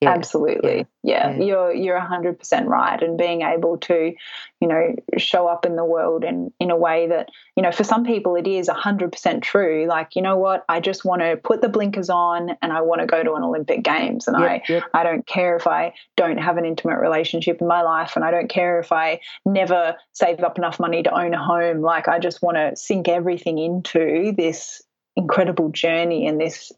yeah, 0.00 0.10
Absolutely. 0.10 0.86
Yeah. 1.02 1.30
yeah. 1.32 1.44
You're 1.44 1.74
you're 1.74 2.00
100% 2.00 2.66
right 2.66 3.02
and 3.02 3.18
being 3.18 3.42
able 3.42 3.78
to, 3.78 4.14
you 4.60 4.68
know, 4.68 4.94
show 5.16 5.48
up 5.48 5.66
in 5.66 5.74
the 5.74 5.84
world 5.84 6.22
in 6.22 6.52
in 6.60 6.70
a 6.70 6.76
way 6.76 7.08
that, 7.08 7.30
you 7.56 7.64
know, 7.64 7.72
for 7.72 7.82
some 7.82 8.04
people 8.04 8.36
it 8.36 8.46
is 8.46 8.68
100% 8.68 9.42
true. 9.42 9.86
Like, 9.88 10.14
you 10.14 10.22
know 10.22 10.36
what? 10.36 10.64
I 10.68 10.78
just 10.78 11.04
want 11.04 11.22
to 11.22 11.36
put 11.36 11.62
the 11.62 11.68
blinkers 11.68 12.10
on 12.10 12.50
and 12.62 12.72
I 12.72 12.82
want 12.82 13.00
to 13.00 13.08
go 13.08 13.24
to 13.24 13.34
an 13.34 13.42
Olympic 13.42 13.82
Games 13.82 14.28
and 14.28 14.38
yep, 14.38 14.48
I 14.48 14.72
yep. 14.72 14.84
I 14.94 15.02
don't 15.02 15.26
care 15.26 15.56
if 15.56 15.66
I 15.66 15.94
don't 16.16 16.38
have 16.38 16.58
an 16.58 16.64
intimate 16.64 17.00
relationship 17.00 17.60
in 17.60 17.66
my 17.66 17.82
life 17.82 18.12
and 18.14 18.24
I 18.24 18.30
don't 18.30 18.48
care 18.48 18.78
if 18.78 18.92
I 18.92 19.18
never 19.44 19.96
save 20.12 20.44
up 20.44 20.58
enough 20.58 20.78
money 20.78 21.02
to 21.02 21.12
own 21.12 21.34
a 21.34 21.44
home. 21.44 21.80
Like 21.80 22.06
I 22.06 22.20
just 22.20 22.40
want 22.40 22.56
to 22.56 22.76
sink 22.76 23.08
everything 23.08 23.58
into 23.58 24.32
this 24.36 24.80
incredible 25.16 25.70
journey 25.70 26.28
and 26.28 26.40
this 26.40 26.70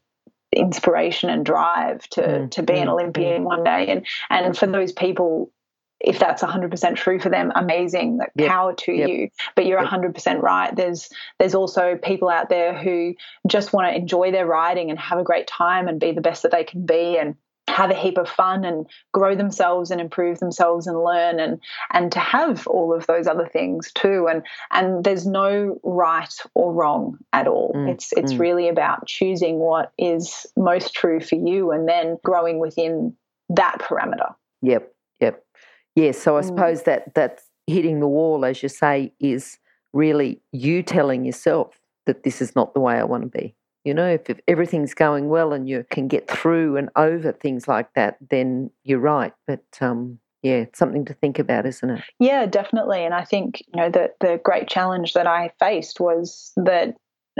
inspiration 0.52 1.30
and 1.30 1.44
drive 1.44 2.08
to 2.10 2.20
mm, 2.22 2.50
to 2.50 2.62
be 2.62 2.74
mm, 2.74 2.82
an 2.82 2.88
Olympian 2.88 3.42
mm. 3.42 3.46
one 3.46 3.64
day. 3.64 3.86
And 3.88 4.06
and 4.30 4.56
for 4.56 4.66
those 4.66 4.92
people, 4.92 5.52
if 6.00 6.18
that's 6.18 6.42
100% 6.42 6.96
true 6.96 7.20
for 7.20 7.28
them, 7.28 7.52
amazing. 7.54 8.16
Like 8.16 8.32
yep. 8.34 8.48
power 8.48 8.74
to 8.74 8.92
yep. 8.92 9.08
you. 9.08 9.28
But 9.54 9.66
you're 9.66 9.80
yep. 9.80 9.90
100% 9.90 10.42
right. 10.42 10.74
There's 10.74 11.10
there's 11.38 11.54
also 11.54 11.96
people 11.96 12.28
out 12.28 12.48
there 12.48 12.76
who 12.76 13.14
just 13.46 13.72
want 13.72 13.88
to 13.88 13.94
enjoy 13.94 14.32
their 14.32 14.46
riding 14.46 14.90
and 14.90 14.98
have 14.98 15.18
a 15.18 15.24
great 15.24 15.46
time 15.46 15.88
and 15.88 16.00
be 16.00 16.12
the 16.12 16.20
best 16.20 16.42
that 16.42 16.52
they 16.52 16.64
can 16.64 16.86
be 16.86 17.18
and 17.18 17.36
have 17.70 17.90
a 17.90 17.94
heap 17.94 18.18
of 18.18 18.28
fun 18.28 18.64
and 18.64 18.86
grow 19.12 19.34
themselves 19.34 19.90
and 19.90 20.00
improve 20.00 20.38
themselves 20.38 20.86
and 20.86 21.02
learn 21.02 21.40
and 21.40 21.60
and 21.92 22.12
to 22.12 22.18
have 22.18 22.66
all 22.66 22.94
of 22.94 23.06
those 23.06 23.26
other 23.26 23.46
things 23.46 23.92
too. 23.92 24.28
And 24.30 24.42
and 24.70 25.04
there's 25.04 25.26
no 25.26 25.78
right 25.82 26.34
or 26.54 26.72
wrong 26.72 27.18
at 27.32 27.46
all. 27.46 27.72
Mm, 27.74 27.90
it's 27.92 28.12
it's 28.12 28.32
mm. 28.32 28.40
really 28.40 28.68
about 28.68 29.06
choosing 29.06 29.58
what 29.58 29.92
is 29.98 30.46
most 30.56 30.94
true 30.94 31.20
for 31.20 31.36
you 31.36 31.70
and 31.70 31.88
then 31.88 32.18
growing 32.24 32.58
within 32.58 33.14
that 33.48 33.78
parameter. 33.80 34.34
Yep 34.62 34.92
yep. 35.20 35.44
Yes 35.94 36.04
yeah, 36.16 36.22
so 36.22 36.36
i 36.36 36.40
mm. 36.40 36.46
suppose 36.46 36.82
that 36.84 37.14
that 37.14 37.40
hitting 37.66 38.00
the 38.00 38.08
wall 38.08 38.44
as 38.44 38.62
you 38.62 38.68
say 38.68 39.12
is 39.20 39.58
really 39.92 40.40
you 40.52 40.82
telling 40.82 41.24
yourself 41.24 41.80
that 42.06 42.22
this 42.22 42.40
is 42.40 42.54
not 42.56 42.74
the 42.74 42.80
way 42.80 42.94
i 42.94 43.04
want 43.04 43.22
to 43.22 43.28
be 43.28 43.54
you 43.84 43.94
know, 43.94 44.08
if, 44.08 44.28
if, 44.28 44.38
everything's 44.46 44.94
going 44.94 45.28
well 45.28 45.52
and 45.52 45.68
you 45.68 45.84
can 45.90 46.08
get 46.08 46.28
through 46.28 46.76
and 46.76 46.90
over 46.96 47.32
things 47.32 47.66
like 47.66 47.92
that, 47.94 48.16
then 48.30 48.70
you're 48.84 48.98
right. 48.98 49.32
But 49.46 49.64
um, 49.80 50.18
yeah, 50.42 50.56
it's 50.56 50.78
something 50.78 51.04
to 51.06 51.14
think 51.14 51.38
about, 51.38 51.66
isn't 51.66 51.90
it? 51.90 52.02
Yeah, 52.18 52.46
definitely. 52.46 53.04
And 53.04 53.14
I 53.14 53.24
think, 53.24 53.60
you 53.60 53.80
know, 53.80 53.90
the, 53.90 54.10
the 54.20 54.40
great 54.42 54.68
challenge 54.68 55.12
that 55.14 55.26
I 55.26 55.50
faced 55.58 56.00
was 56.00 56.52
that 56.56 56.96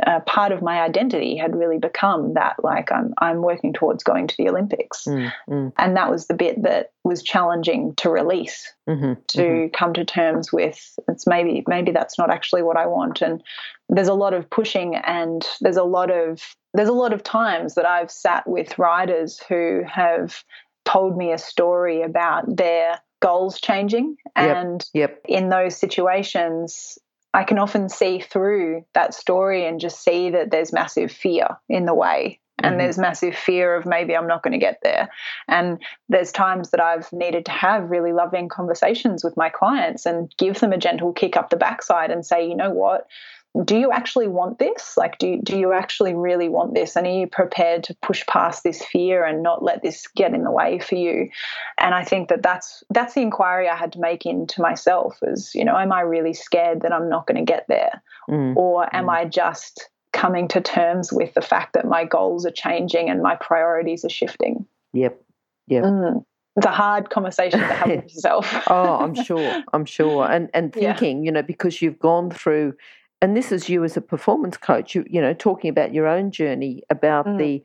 uh, 0.07 0.20
part 0.20 0.53
of 0.53 0.62
my 0.62 0.81
identity 0.81 1.37
had 1.37 1.57
really 1.57 1.79
become 1.79 2.35
that 2.35 2.57
like 2.62 2.90
I'm 2.92 3.12
I'm 3.18 3.42
working 3.42 3.72
towards 3.72 4.05
going 4.05 4.26
to 4.29 4.37
the 4.38 4.48
Olympics, 4.48 5.05
mm, 5.07 5.33
mm. 5.48 5.72
and 5.76 5.96
that 5.96 6.11
was 6.11 6.26
the 6.26 6.35
bit 6.35 6.62
that 6.62 6.92
was 7.05 7.22
challenging 7.22 7.94
to 7.96 8.11
release, 8.11 8.72
Mm-hmm, 8.88 9.12
to 9.29 9.38
mhm. 9.38 9.72
come 9.72 9.92
to 9.94 10.05
terms 10.05 10.53
with. 10.53 10.98
It's 11.09 11.26
maybe 11.26 11.64
maybe 11.66 11.90
that's 11.92 12.18
not 12.18 12.31
actually 12.31 12.62
what 12.62 12.76
I 12.76 12.87
want, 12.87 13.20
and 13.20 13.42
there's 13.88 14.09
a 14.09 14.14
lot 14.14 14.33
of 14.33 14.48
pushing, 14.48 14.94
and 14.96 15.46
there's 15.61 15.76
a 15.76 15.85
lot 15.85 16.11
of 16.11 16.40
there's 16.74 16.88
a 16.88 16.92
lot 16.94 17.12
of 17.12 17.22
times 17.22 17.74
that 17.74 17.87
I've 17.87 18.11
sat 18.11 18.48
with 18.48 18.79
riders 18.79 19.40
who 19.48 19.83
have 19.87 20.44
told 20.85 21.16
me 21.16 21.33
a 21.33 21.38
story 21.38 22.03
about 22.03 22.57
their 22.57 23.00
goals 23.20 23.61
changing, 23.61 24.16
Yep. 24.37 24.57
and 24.57 24.90
Yep. 24.94 25.20
in 25.29 25.48
those 25.50 25.76
situations, 25.76 26.98
I 27.33 27.45
can 27.45 27.59
often 27.59 27.88
see 27.88 28.21
through 28.21 28.85
that 28.95 29.14
story 29.14 29.66
and 29.66 29.81
just 29.81 30.03
see 30.03 30.31
that 30.31 30.51
there's 30.51 30.73
massive 30.73 31.12
fear 31.12 31.47
in 31.69 31.87
the 31.87 31.95
way. 31.95 32.40
And 32.62 32.75
Mhm. 32.75 32.79
there's 32.79 32.99
massive 32.99 33.35
fear 33.35 33.75
of 33.75 33.87
maybe 33.87 34.14
I'm 34.14 34.27
not 34.27 34.43
going 34.43 34.53
to 34.53 34.59
get 34.59 34.81
there. 34.83 35.09
And 35.49 35.81
there's 36.09 36.31
times 36.33 36.71
that 36.71 36.81
I've 36.81 37.11
needed 37.12 37.47
to 37.47 37.53
have 37.53 37.90
really 37.90 38.12
loving 38.12 38.49
conversations 38.49 39.25
with 39.25 39.37
my 39.37 39.49
clients 39.49 40.05
and 40.05 40.31
give 40.37 40.61
them 40.61 40.73
a 40.73 40.77
gentle 40.77 41.12
kick 41.12 41.37
up 41.37 41.49
the 41.51 41.57
backside 41.57 42.11
and 42.11 42.27
say, 42.27 42.47
you 42.47 42.55
know 42.55 42.71
what? 42.71 43.07
Do 43.65 43.77
you 43.77 43.91
actually 43.91 44.29
want 44.29 44.59
this? 44.61 44.97
Like, 44.97 45.19
do 45.19 45.27
you, 45.27 45.41
do 45.43 45.59
you 45.59 45.73
actually 45.73 46.15
really 46.15 46.49
want 46.49 46.75
this? 46.75 46.95
And 46.95 47.07
are 47.07 47.11
you 47.11 47.27
prepared 47.27 47.83
to 47.85 47.97
push 48.01 48.25
past 48.27 48.63
this 48.63 48.85
fear 48.85 49.25
and 49.25 49.43
not 49.43 49.65
let 49.65 49.83
this 49.83 50.07
get 50.15 50.33
in 50.35 50.45
the 50.45 50.53
way 50.53 50.79
for 50.79 50.95
you? 50.95 51.29
And 51.79 51.93
I 51.95 52.05
think 52.05 52.29
that 52.29 52.43
that's 52.45 52.85
that's 52.91 53.15
the 53.15 53.23
inquiry 53.23 53.69
I 53.69 53.75
had 53.75 53.93
to 53.95 54.01
make 54.01 54.25
into 54.25 54.61
myself. 54.63 55.19
Is 55.23 55.53
you 55.55 55.65
know, 55.65 55.77
am 55.77 55.93
I 55.93 56.03
really 56.03 56.33
scared 56.33 56.83
that 56.83 56.93
I'm 56.93 57.09
not 57.09 57.27
going 57.27 57.45
to 57.45 57.53
get 57.53 57.67
there, 57.69 58.03
Mm. 58.29 58.55
or 58.57 58.95
am 58.95 59.11
I 59.11 59.25
just 59.25 59.89
coming 60.13 60.47
to 60.49 60.61
terms 60.61 61.13
with 61.13 61.35
the 61.35 61.43
fact 61.43 61.73
that 61.73 61.87
my 61.87 62.05
goals 62.05 62.47
are 62.47 62.51
changing 62.53 63.11
and 63.11 63.21
my 63.23 63.35
priorities 63.35 64.05
are 64.05 64.09
shifting? 64.11 64.65
Yep. 64.93 65.21
Yep. 65.67 65.85
Mm. 65.85 66.25
It's 66.57 66.67
a 66.67 66.71
hard 66.71 67.11
conversation 67.11 67.59
to 67.61 67.67
have 67.67 67.89
with 67.89 68.05
yourself. 68.15 68.65
oh, 68.69 68.97
I'm 68.99 69.15
sure. 69.15 69.61
I'm 69.73 69.85
sure. 69.85 70.31
And 70.31 70.51
and 70.55 70.73
Yeah. 70.77 70.93
thinking, 70.93 71.25
you 71.25 71.33
know, 71.33 71.43
because 71.43 71.83
you've 71.83 71.99
gone 71.99 72.31
through 72.31 72.75
and 73.22 73.37
this 73.37 73.52
is 73.52 73.68
you 73.68 73.85
as 73.85 73.96
a 73.96 74.00
performance 74.00 74.56
coach, 74.56 74.94
you 74.94 75.04
you 75.09 75.20
know, 75.20 75.35
talking 75.35 75.70
about 75.70 75.94
your 75.94 76.06
own 76.06 76.30
journey 76.30 76.83
about 76.90 77.26
Mm. 77.26 77.38
the 77.38 77.62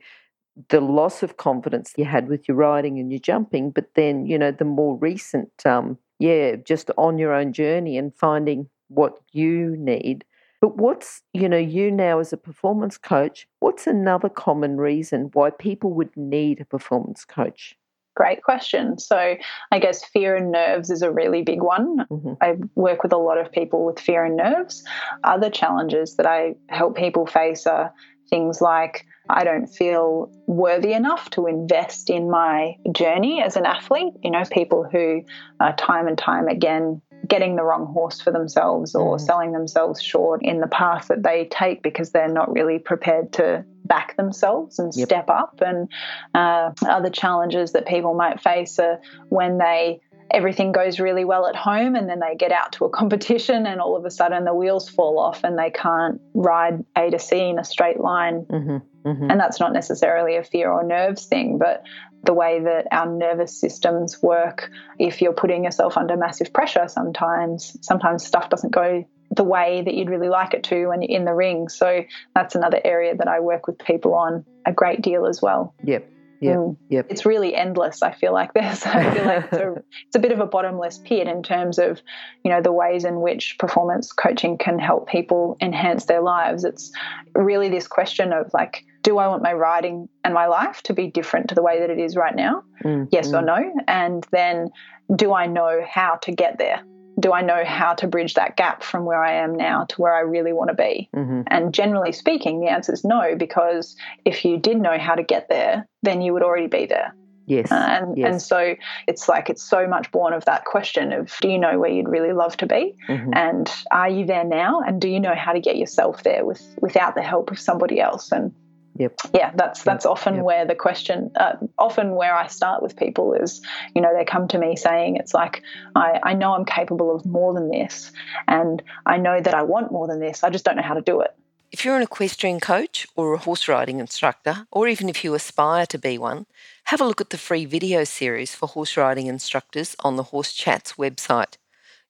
the 0.70 0.80
loss 0.80 1.22
of 1.22 1.36
confidence 1.36 1.94
you 1.96 2.04
had 2.06 2.28
with 2.28 2.48
your 2.48 2.56
riding 2.56 2.98
and 2.98 3.12
your 3.12 3.20
jumping, 3.20 3.70
but 3.70 3.94
then, 3.94 4.26
you 4.26 4.38
know, 4.38 4.50
the 4.52 4.64
more 4.64 4.96
recent 4.98 5.52
um 5.66 5.98
yeah, 6.18 6.56
just 6.56 6.90
on 6.98 7.18
your 7.18 7.32
own 7.34 7.52
journey 7.52 7.98
and 7.98 8.14
finding 8.14 8.68
what 8.88 9.18
you 9.32 9.76
need. 9.78 10.24
But 10.62 10.76
what's, 10.78 11.22
you 11.34 11.48
know, 11.48 11.58
you 11.58 11.90
now 11.90 12.18
as 12.20 12.32
a 12.32 12.38
performance 12.38 12.96
coach, 12.98 13.46
what's 13.60 13.86
another 13.86 14.28
common 14.30 14.78
reason 14.78 15.30
why 15.34 15.50
people 15.50 15.92
would 15.94 16.16
need 16.16 16.60
a 16.60 16.64
performance 16.64 17.24
coach? 17.26 17.76
Great 18.16 18.42
question. 18.42 18.98
So, 18.98 19.36
I 19.70 19.78
guess 19.78 20.02
fear 20.04 20.34
and 20.34 20.50
nerves 20.50 20.90
is 20.90 21.02
a 21.02 21.12
really 21.12 21.42
big 21.42 21.62
one. 21.62 21.98
Mhm. 22.10 22.36
I 22.40 22.56
work 22.74 23.02
with 23.02 23.12
a 23.12 23.18
lot 23.18 23.38
of 23.38 23.52
people 23.52 23.84
with 23.84 24.00
fear 24.00 24.24
and 24.24 24.36
nerves. 24.36 24.82
Other 25.22 25.50
challenges 25.50 26.16
that 26.16 26.26
I 26.26 26.54
help 26.70 26.96
people 26.96 27.26
face 27.26 27.66
are 27.66 27.92
things 28.30 28.60
like 28.60 29.04
I 29.28 29.44
don't 29.44 29.66
feel 29.66 30.30
worthy 30.46 30.92
enough 30.92 31.30
to 31.30 31.46
invest 31.46 32.10
in 32.10 32.30
my 32.30 32.76
journey 32.92 33.42
as 33.42 33.56
an 33.56 33.66
athlete. 33.66 34.14
You 34.22 34.30
know, 34.30 34.42
people 34.50 34.84
who 34.90 35.22
are 35.60 35.74
time 35.76 36.06
and 36.08 36.16
time 36.16 36.48
again 36.48 37.02
getting 37.28 37.56
the 37.56 37.64
wrong 37.64 37.86
horse 37.86 38.20
for 38.20 38.30
themselves 38.30 38.94
or 38.94 39.16
Mm. 39.16 39.20
selling 39.20 39.52
themselves 39.52 40.00
short 40.00 40.42
in 40.42 40.60
the 40.60 40.68
path 40.68 41.08
that 41.08 41.22
they 41.24 41.46
take 41.50 41.82
because 41.82 42.12
they're 42.12 42.28
not 42.28 42.52
really 42.52 42.78
prepared 42.78 43.32
to 43.32 43.64
back 43.86 44.16
themselves 44.16 44.78
and 44.78 44.92
Yep. 44.94 45.08
step 45.08 45.30
up. 45.30 45.60
And 45.64 45.88
uh, 46.34 46.72
other 46.88 47.10
challenges 47.10 47.72
that 47.72 47.86
people 47.86 48.14
might 48.14 48.40
face 48.40 48.78
are 48.78 49.00
when 49.28 49.58
they 49.58 50.00
everything 50.32 50.72
goes 50.72 50.98
really 50.98 51.24
well 51.24 51.46
at 51.46 51.54
home 51.54 51.94
and 51.94 52.08
then 52.08 52.18
they 52.18 52.34
get 52.34 52.50
out 52.50 52.72
to 52.72 52.84
a 52.84 52.90
competition 53.00 53.64
and 53.64 53.80
all 53.80 53.96
of 53.96 54.04
a 54.04 54.10
sudden 54.10 54.44
the 54.44 54.52
wheels 54.54 54.88
fall 54.88 55.20
off 55.20 55.44
and 55.44 55.56
they 55.56 55.70
can't 55.70 56.20
ride 56.34 56.84
A 56.96 57.10
to 57.10 57.18
C 57.18 57.48
in 57.48 57.58
a 57.60 57.64
straight 57.64 58.00
line. 58.00 58.44
Mhm. 58.46 58.82
Mhm. 59.04 59.30
And 59.30 59.38
that's 59.38 59.60
not 59.60 59.72
necessarily 59.72 60.34
a 60.36 60.42
fear 60.42 60.68
or 60.70 60.82
nerves 60.82 61.26
thing, 61.26 61.58
but 61.58 61.84
the 62.24 62.34
way 62.34 62.58
that 62.60 62.88
our 62.90 63.06
nervous 63.06 63.56
systems 63.56 64.20
work, 64.20 64.68
if 64.98 65.22
you're 65.22 65.32
putting 65.32 65.62
yourself 65.62 65.96
under 65.96 66.16
massive 66.16 66.52
pressure 66.52 66.88
sometimes, 66.88 67.76
sometimes 67.82 68.26
stuff 68.26 68.50
doesn't 68.50 68.72
go 68.72 69.04
the 69.36 69.44
way 69.44 69.82
that 69.82 69.94
you'd 69.94 70.10
really 70.10 70.28
like 70.28 70.54
it 70.54 70.64
to 70.64 70.86
when 70.88 71.02
you're 71.02 71.18
in 71.18 71.24
the 71.24 71.34
ring. 71.34 71.68
So 71.68 72.02
that's 72.34 72.54
another 72.54 72.80
area 72.84 73.14
that 73.16 73.28
I 73.28 73.40
work 73.40 73.66
with 73.66 73.78
people 73.78 74.14
on 74.14 74.44
a 74.66 74.72
great 74.72 75.02
deal 75.02 75.26
as 75.26 75.40
well. 75.40 75.74
Yep. 75.84 76.12
Yep. 76.40 76.56
Mm. 76.56 76.76
Yep. 76.90 77.06
It's 77.08 77.24
really 77.24 77.54
endless. 77.54 78.02
I 78.02 78.12
feel 78.12 78.32
like 78.32 78.52
this. 78.52 78.84
I 78.86 79.14
feel 79.14 79.24
like 79.24 79.44
it's 79.44 79.56
a, 79.56 79.72
it's 80.06 80.16
a 80.16 80.18
bit 80.18 80.32
of 80.32 80.40
a 80.40 80.46
bottomless 80.46 80.98
pit 80.98 81.28
in 81.28 81.42
terms 81.42 81.78
of, 81.78 82.00
you 82.44 82.50
know, 82.50 82.60
the 82.60 82.72
ways 82.72 83.04
in 83.04 83.20
which 83.20 83.56
performance 83.58 84.12
coaching 84.12 84.58
can 84.58 84.78
help 84.78 85.08
people 85.08 85.56
enhance 85.60 86.06
their 86.06 86.20
lives. 86.20 86.64
It's 86.64 86.92
really 87.34 87.68
this 87.68 87.86
question 87.86 88.32
of 88.32 88.50
like, 88.52 88.84
do 89.02 89.18
I 89.18 89.28
want 89.28 89.42
my 89.42 89.52
riding 89.52 90.08
and 90.24 90.34
my 90.34 90.46
life 90.46 90.82
to 90.84 90.92
be 90.92 91.06
different 91.06 91.48
to 91.50 91.54
the 91.54 91.62
way 91.62 91.80
that 91.80 91.90
it 91.90 91.98
is 91.98 92.16
right 92.16 92.34
now? 92.34 92.64
Mm, 92.84 93.08
Yes 93.12 93.32
or 93.32 93.40
mm. 93.40 93.46
no? 93.46 93.72
And 93.86 94.26
then, 94.32 94.70
do 95.14 95.32
I 95.32 95.46
know 95.46 95.82
how 95.88 96.16
to 96.22 96.32
get 96.32 96.58
there? 96.58 96.82
Do 97.18 97.32
I 97.32 97.40
know 97.40 97.64
how 97.64 97.94
to 97.94 98.06
bridge 98.06 98.34
that 98.34 98.56
gap 98.56 98.82
from 98.82 99.04
where 99.04 99.22
I 99.22 99.32
am 99.32 99.56
now 99.56 99.84
to 99.84 100.00
where 100.00 100.14
I 100.14 100.20
really 100.20 100.52
want 100.52 100.68
to 100.68 100.74
be? 100.74 101.08
Mhm. 101.14 101.44
And 101.46 101.72
generally 101.72 102.12
speaking, 102.12 102.60
the 102.60 102.68
answer 102.68 102.92
is 102.92 103.04
no, 103.04 103.34
because 103.36 103.96
if 104.24 104.44
you 104.44 104.58
did 104.58 104.80
know 104.80 104.98
how 104.98 105.14
to 105.14 105.22
get 105.22 105.48
there, 105.48 105.86
then 106.02 106.20
you 106.20 106.32
would 106.32 106.42
already 106.42 106.66
be 106.66 106.86
there. 106.86 107.14
Yes. 107.46 107.70
Uh, 107.70 107.74
and, 107.76 108.18
yes. 108.18 108.28
and 108.28 108.42
so 108.42 108.74
it's 109.06 109.28
like 109.28 109.48
it's 109.48 109.62
so 109.62 109.86
much 109.86 110.10
born 110.10 110.32
of 110.32 110.44
that 110.46 110.64
question 110.64 111.12
of 111.12 111.32
do 111.40 111.48
you 111.48 111.58
know 111.58 111.78
where 111.78 111.90
you'd 111.90 112.08
really 112.08 112.32
love 112.32 112.56
to 112.58 112.66
be? 112.66 112.96
Mhm. 113.08 113.30
And 113.34 113.72
are 113.92 114.08
you 114.08 114.26
there 114.26 114.44
now? 114.44 114.80
And 114.80 115.00
do 115.00 115.08
you 115.08 115.20
know 115.20 115.34
how 115.34 115.52
to 115.52 115.60
get 115.60 115.76
yourself 115.76 116.22
there 116.24 116.44
with 116.44 116.60
without 116.80 117.14
the 117.14 117.22
help 117.22 117.50
of 117.50 117.58
somebody 117.58 118.00
else? 118.00 118.32
And 118.32 118.52
Yep. 118.98 119.20
yeah, 119.34 119.52
that's 119.54 119.82
that's 119.82 120.06
often 120.06 120.36
yep. 120.36 120.44
where 120.44 120.66
the 120.66 120.74
question, 120.74 121.30
uh, 121.36 121.54
often 121.78 122.14
where 122.14 122.34
I 122.34 122.46
start 122.46 122.82
with 122.82 122.96
people 122.96 123.34
is, 123.34 123.60
you 123.94 124.00
know, 124.00 124.14
they 124.16 124.24
come 124.24 124.48
to 124.48 124.58
me 124.58 124.76
saying 124.76 125.16
it's 125.16 125.34
like 125.34 125.62
I, 125.94 126.20
I 126.22 126.34
know 126.34 126.54
I'm 126.54 126.64
capable 126.64 127.14
of 127.14 127.26
more 127.26 127.52
than 127.52 127.70
this, 127.70 128.12
and 128.48 128.82
I 129.04 129.18
know 129.18 129.40
that 129.40 129.54
I 129.54 129.62
want 129.62 129.92
more 129.92 130.06
than 130.06 130.20
this. 130.20 130.42
I 130.42 130.50
just 130.50 130.64
don't 130.64 130.76
know 130.76 130.82
how 130.82 130.94
to 130.94 131.02
do 131.02 131.20
it. 131.20 131.34
If 131.72 131.84
you're 131.84 131.96
an 131.96 132.02
equestrian 132.02 132.60
coach 132.60 133.06
or 133.16 133.34
a 133.34 133.38
horse 133.38 133.68
riding 133.68 133.98
instructor, 133.98 134.66
or 134.70 134.88
even 134.88 135.08
if 135.08 135.24
you 135.24 135.34
aspire 135.34 135.84
to 135.86 135.98
be 135.98 136.16
one, 136.16 136.46
have 136.84 137.00
a 137.00 137.04
look 137.04 137.20
at 137.20 137.30
the 137.30 137.38
free 137.38 137.64
video 137.64 138.04
series 138.04 138.54
for 138.54 138.68
horse 138.68 138.96
riding 138.96 139.26
instructors 139.26 139.96
on 140.00 140.16
the 140.16 140.22
Horse 140.22 140.52
Chats 140.52 140.94
website. 140.94 141.56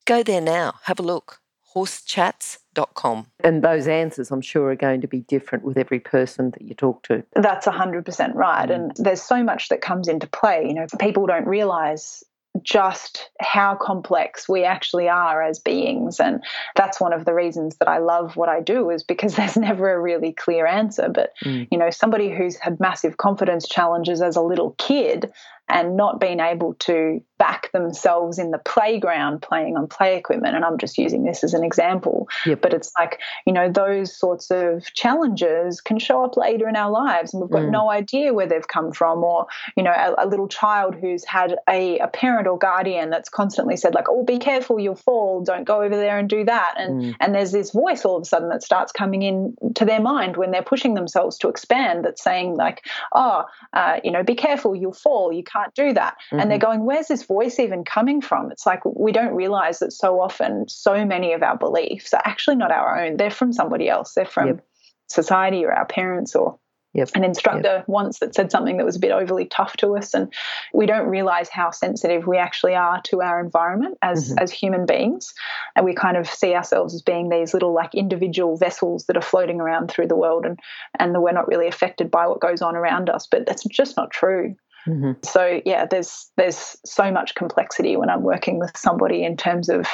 Go 0.04 0.22
there 0.22 0.42
now, 0.42 0.74
have 0.84 1.00
a 1.00 1.02
look. 1.02 1.40
horsechats.com. 1.76 3.26
and 3.40 3.62
those 3.62 3.86
answers, 3.86 4.30
I'm 4.30 4.40
sure, 4.40 4.70
are 4.70 4.76
going 4.76 5.00
to 5.02 5.06
be 5.08 5.20
different 5.20 5.64
with 5.64 5.76
every 5.78 6.00
person 6.00 6.50
that 6.52 6.62
you 6.62 6.74
talk 6.74 7.02
to. 7.04 7.22
That's 7.34 7.66
100% 7.66 8.34
right. 8.34 8.70
And 8.70 8.92
there's 8.96 9.22
so 9.22 9.42
much 9.42 9.68
that 9.68 9.80
comes 9.80 10.08
into 10.08 10.26
play. 10.26 10.64
You 10.66 10.74
know, 10.74 10.86
people 10.98 11.26
don't 11.26 11.46
realize 11.46 12.24
just 12.62 13.28
how 13.38 13.74
complex 13.74 14.48
we 14.48 14.64
actually 14.64 15.10
are 15.10 15.42
as 15.42 15.58
beings. 15.58 16.18
And 16.18 16.42
that's 16.74 16.98
one 16.98 17.12
of 17.12 17.26
the 17.26 17.34
reasons 17.34 17.76
that 17.80 17.88
I 17.88 17.98
love 17.98 18.34
what 18.36 18.48
I 18.48 18.60
do, 18.62 18.88
is 18.88 19.02
because 19.04 19.34
there's 19.36 19.58
never 19.58 19.92
a 19.92 20.00
really 20.00 20.32
clear 20.32 20.66
answer. 20.66 21.10
But, 21.10 21.32
Mm. 21.44 21.68
you 21.70 21.76
know, 21.76 21.90
somebody 21.90 22.30
who's 22.34 22.56
had 22.56 22.80
massive 22.80 23.18
confidence 23.18 23.68
challenges 23.68 24.22
as 24.22 24.36
a 24.36 24.40
little 24.40 24.70
kid 24.78 25.30
and 25.68 25.96
not 25.96 26.20
being 26.20 26.40
able 26.40 26.74
to 26.74 27.22
back 27.38 27.70
themselves 27.72 28.38
in 28.38 28.50
the 28.50 28.58
playground 28.58 29.42
playing 29.42 29.76
on 29.76 29.86
play 29.86 30.16
equipment. 30.16 30.54
And 30.56 30.64
I'm 30.64 30.78
just 30.78 30.96
using 30.96 31.24
this 31.24 31.44
as 31.44 31.52
an 31.52 31.64
example. 31.64 32.28
Yep. 32.46 32.62
But 32.62 32.72
it's 32.72 32.92
like, 32.98 33.20
you 33.46 33.52
know, 33.52 33.70
those 33.70 34.16
sorts 34.16 34.50
of 34.50 34.84
challenges 34.94 35.80
can 35.80 35.98
show 35.98 36.24
up 36.24 36.36
later 36.36 36.68
in 36.68 36.76
our 36.76 36.90
lives 36.90 37.34
and 37.34 37.42
we've 37.42 37.50
got 37.50 37.62
Mm. 37.62 37.70
no 37.70 37.90
idea 37.90 38.32
where 38.32 38.46
they've 38.46 38.66
come 38.66 38.92
from. 38.92 39.22
Or, 39.24 39.46
you 39.76 39.82
know, 39.82 39.90
a, 39.90 40.24
a 40.24 40.26
little 40.26 40.48
child 40.48 40.94
who's 40.94 41.24
had 41.24 41.56
a, 41.68 41.98
a 41.98 42.08
parent 42.08 42.46
or 42.46 42.58
guardian 42.58 43.10
that's 43.10 43.28
constantly 43.28 43.76
said, 43.76 43.94
like, 43.94 44.08
oh, 44.08 44.22
be 44.24 44.38
careful, 44.38 44.78
you'll 44.78 44.94
fall, 44.94 45.42
don't 45.42 45.64
go 45.64 45.82
over 45.82 45.96
there 45.96 46.18
and 46.18 46.28
do 46.28 46.44
that. 46.44 46.74
And 46.78 46.96
Mm. 46.96 47.16
and 47.20 47.34
there's 47.34 47.52
this 47.52 47.72
voice 47.72 48.04
all 48.04 48.16
of 48.16 48.22
a 48.22 48.24
sudden 48.24 48.48
that 48.50 48.62
starts 48.62 48.92
coming 48.92 49.22
in 49.22 49.56
to 49.74 49.84
their 49.84 50.00
mind 50.00 50.36
when 50.36 50.52
they're 50.52 50.62
pushing 50.62 50.94
themselves 50.94 51.36
to 51.38 51.48
expand 51.48 52.04
that's 52.04 52.22
saying, 52.22 52.56
like, 52.56 52.86
oh, 53.12 53.44
uh, 53.72 53.96
you 54.04 54.10
know, 54.12 54.22
be 54.22 54.34
careful, 54.36 54.74
you'll 54.74 54.92
fall, 54.92 55.32
you 55.32 55.42
can't 55.42 55.55
do 55.74 55.92
that. 55.92 56.16
And 56.30 56.50
they're 56.50 56.58
going, 56.58 56.84
where's 56.84 57.08
this 57.08 57.24
voice 57.24 57.58
even 57.58 57.84
coming 57.84 58.20
from? 58.20 58.50
It's 58.50 58.66
like 58.66 58.84
we 58.84 59.12
don't 59.12 59.34
realize 59.34 59.78
that 59.80 59.92
so 59.92 60.20
often, 60.20 60.68
so 60.68 61.04
many 61.04 61.32
of 61.32 61.42
our 61.42 61.56
beliefs 61.56 62.12
are 62.14 62.22
actually 62.24 62.56
not 62.56 62.70
our 62.70 63.02
own. 63.02 63.16
They're 63.16 63.30
from 63.30 63.52
somebody 63.52 63.88
else. 63.88 64.14
They're 64.14 64.24
from 64.26 64.46
Yep. 64.46 64.64
society 65.08 65.64
or 65.64 65.72
our 65.72 65.86
parents 65.86 66.34
or 66.34 66.58
yep. 66.96 67.10
an 67.14 67.24
instructor 67.24 67.76
yep. 67.76 67.88
once 67.88 68.18
that 68.18 68.34
said 68.34 68.50
something 68.50 68.76
that 68.76 68.86
was 68.86 68.96
a 68.96 69.00
bit 69.00 69.12
overly 69.12 69.44
tough 69.44 69.76
to 69.76 69.96
us, 69.96 70.14
and 70.14 70.32
we 70.72 70.86
don't 70.86 71.06
realize 71.06 71.48
how 71.48 71.70
sensitive 71.70 72.26
we 72.26 72.38
actually 72.38 72.74
are 72.74 73.00
to 73.02 73.20
our 73.20 73.38
environment 73.38 73.98
as 74.02 74.30
mm-hmm. 74.30 74.38
as 74.38 74.50
human 74.50 74.86
beings, 74.86 75.34
and 75.74 75.84
we 75.84 75.94
kind 75.94 76.16
of 76.16 76.28
see 76.28 76.54
ourselves 76.54 76.94
as 76.94 77.02
being 77.02 77.28
these 77.28 77.52
little 77.52 77.74
like 77.74 77.94
individual 77.94 78.56
vessels 78.56 79.04
that 79.06 79.16
are 79.16 79.22
floating 79.22 79.60
around 79.60 79.90
through 79.90 80.08
the 80.08 80.16
world, 80.16 80.46
and 80.46 80.58
and 80.98 81.20
we're 81.22 81.32
not 81.32 81.48
really 81.48 81.68
affected 81.68 82.10
by 82.10 82.26
what 82.26 82.40
goes 82.40 82.62
on 82.62 82.76
around 82.76 83.10
us. 83.10 83.26
But 83.30 83.46
that's 83.46 83.64
just 83.64 83.96
not 83.96 84.10
true. 84.10 84.56
Mm-hmm. 84.86 85.12
So 85.24 85.60
yeah, 85.64 85.86
there's 85.86 86.30
there's 86.36 86.76
so 86.84 87.10
much 87.10 87.34
complexity 87.34 87.96
when 87.96 88.10
I'm 88.10 88.22
working 88.22 88.58
with 88.58 88.76
somebody 88.76 89.24
in 89.24 89.36
terms 89.36 89.68
of 89.68 89.86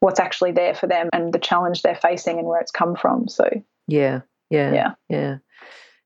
what's 0.00 0.20
actually 0.20 0.52
there 0.52 0.74
for 0.74 0.86
them 0.86 1.08
and 1.12 1.32
the 1.32 1.38
challenge 1.38 1.82
they're 1.82 1.94
facing 1.94 2.38
and 2.38 2.46
where 2.46 2.60
it's 2.60 2.70
come 2.70 2.96
from. 2.96 3.28
So 3.28 3.48
yeah, 3.86 4.20
yeah, 4.50 4.72
yeah, 4.72 4.90
yeah. 5.08 5.36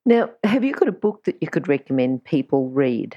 Now, 0.06 0.30
have 0.42 0.64
you 0.64 0.74
got 0.74 0.88
a 0.88 0.92
book 0.92 1.24
that 1.24 1.38
you 1.40 1.48
could 1.48 1.68
recommend 1.68 2.24
people 2.24 2.68
read? 2.70 3.16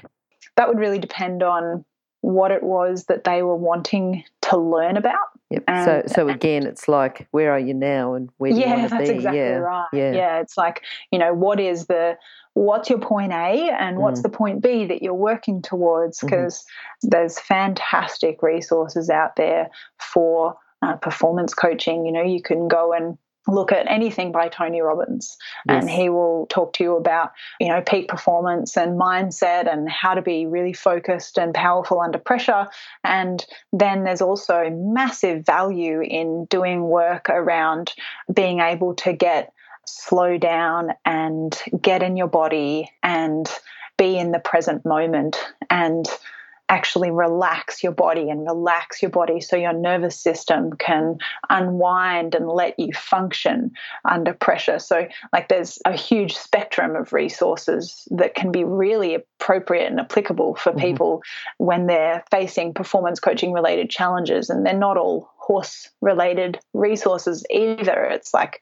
That 0.56 0.68
would 0.68 0.78
really 0.78 0.98
depend 0.98 1.42
on 1.42 1.84
what 2.20 2.50
it 2.50 2.62
was 2.62 3.04
that 3.04 3.24
they 3.24 3.42
were 3.42 3.56
wanting 3.56 4.24
to 4.42 4.56
learn 4.56 4.96
about. 4.96 5.28
Yep. 5.50 5.64
So, 5.66 6.02
so 6.06 6.28
again, 6.28 6.66
it's 6.66 6.88
like, 6.88 7.26
where 7.30 7.52
are 7.52 7.58
you 7.58 7.72
now, 7.72 8.12
and 8.12 8.28
where 8.36 8.52
do 8.52 8.58
yeah, 8.58 8.66
you 8.66 8.80
want 8.80 8.90
to 8.90 8.96
be? 8.98 9.04
Yeah, 9.04 9.06
that's 9.06 9.16
exactly 9.16 9.40
right. 9.40 9.88
Yeah. 9.94 10.12
yeah, 10.12 10.40
it's 10.40 10.58
like 10.58 10.82
you 11.10 11.18
know, 11.18 11.32
what 11.32 11.58
is 11.58 11.86
the 11.86 12.18
what's 12.52 12.90
your 12.90 12.98
point 12.98 13.32
A 13.32 13.70
and 13.78 13.98
what's 13.98 14.20
mm. 14.20 14.24
the 14.24 14.28
point 14.28 14.62
B 14.62 14.84
that 14.84 15.02
you're 15.02 15.14
working 15.14 15.62
towards? 15.62 16.20
Because 16.20 16.58
mm-hmm. 16.58 17.08
there's 17.10 17.38
fantastic 17.38 18.42
resources 18.42 19.08
out 19.08 19.36
there 19.36 19.70
for 19.98 20.56
uh, 20.82 20.96
performance 20.96 21.54
coaching. 21.54 22.04
You 22.04 22.12
know, 22.12 22.22
you 22.22 22.42
can 22.42 22.68
go 22.68 22.92
and 22.92 23.16
look 23.48 23.72
at 23.72 23.90
anything 23.90 24.30
by 24.30 24.48
Tony 24.48 24.80
Robbins 24.80 25.36
yes. 25.66 25.82
and 25.82 25.90
he 25.90 26.08
will 26.08 26.46
talk 26.46 26.74
to 26.74 26.84
you 26.84 26.96
about 26.96 27.32
you 27.58 27.68
know 27.68 27.80
peak 27.80 28.08
performance 28.08 28.76
and 28.76 29.00
mindset 29.00 29.72
and 29.72 29.88
how 29.90 30.14
to 30.14 30.22
be 30.22 30.46
really 30.46 30.72
focused 30.72 31.38
and 31.38 31.54
powerful 31.54 32.00
under 32.00 32.18
pressure 32.18 32.68
and 33.02 33.44
then 33.72 34.04
there's 34.04 34.22
also 34.22 34.70
massive 34.70 35.44
value 35.44 36.00
in 36.02 36.44
doing 36.46 36.82
work 36.82 37.28
around 37.28 37.92
being 38.32 38.60
able 38.60 38.94
to 38.94 39.12
get 39.12 39.52
slow 39.86 40.36
down 40.36 40.90
and 41.04 41.62
get 41.80 42.02
in 42.02 42.16
your 42.16 42.28
body 42.28 42.90
and 43.02 43.48
be 43.96 44.18
in 44.18 44.30
the 44.30 44.38
present 44.38 44.84
moment 44.84 45.36
and 45.70 46.06
actually 46.68 47.10
relax 47.10 47.82
your 47.82 47.92
body 47.92 48.28
and 48.28 48.44
relax 48.44 49.00
your 49.00 49.10
body 49.10 49.40
so 49.40 49.56
your 49.56 49.72
nervous 49.72 50.20
system 50.20 50.72
can 50.74 51.18
unwind 51.48 52.34
and 52.34 52.48
let 52.48 52.78
you 52.78 52.92
function 52.92 53.70
under 54.04 54.32
pressure. 54.32 54.78
So, 54.78 55.08
like, 55.32 55.48
there's 55.48 55.78
a 55.84 55.96
huge 55.96 56.36
spectrum 56.36 56.94
of 56.94 57.12
resources 57.12 58.06
that 58.10 58.34
can 58.34 58.52
be 58.52 58.64
really 58.64 59.14
appropriate 59.14 59.86
and 59.86 60.00
applicable 60.00 60.56
for 60.56 60.70
mm-hmm. 60.70 60.80
people 60.80 61.22
when 61.56 61.86
they're 61.86 62.22
facing 62.30 62.74
performance 62.74 63.20
coaching 63.20 63.52
related 63.52 63.88
challenges. 63.90 64.50
And 64.50 64.66
they're 64.66 64.74
not 64.74 64.96
all 64.96 65.30
horse 65.36 65.88
related 66.02 66.58
resources 66.74 67.44
either. 67.50 68.04
It's 68.04 68.34
like, 68.34 68.60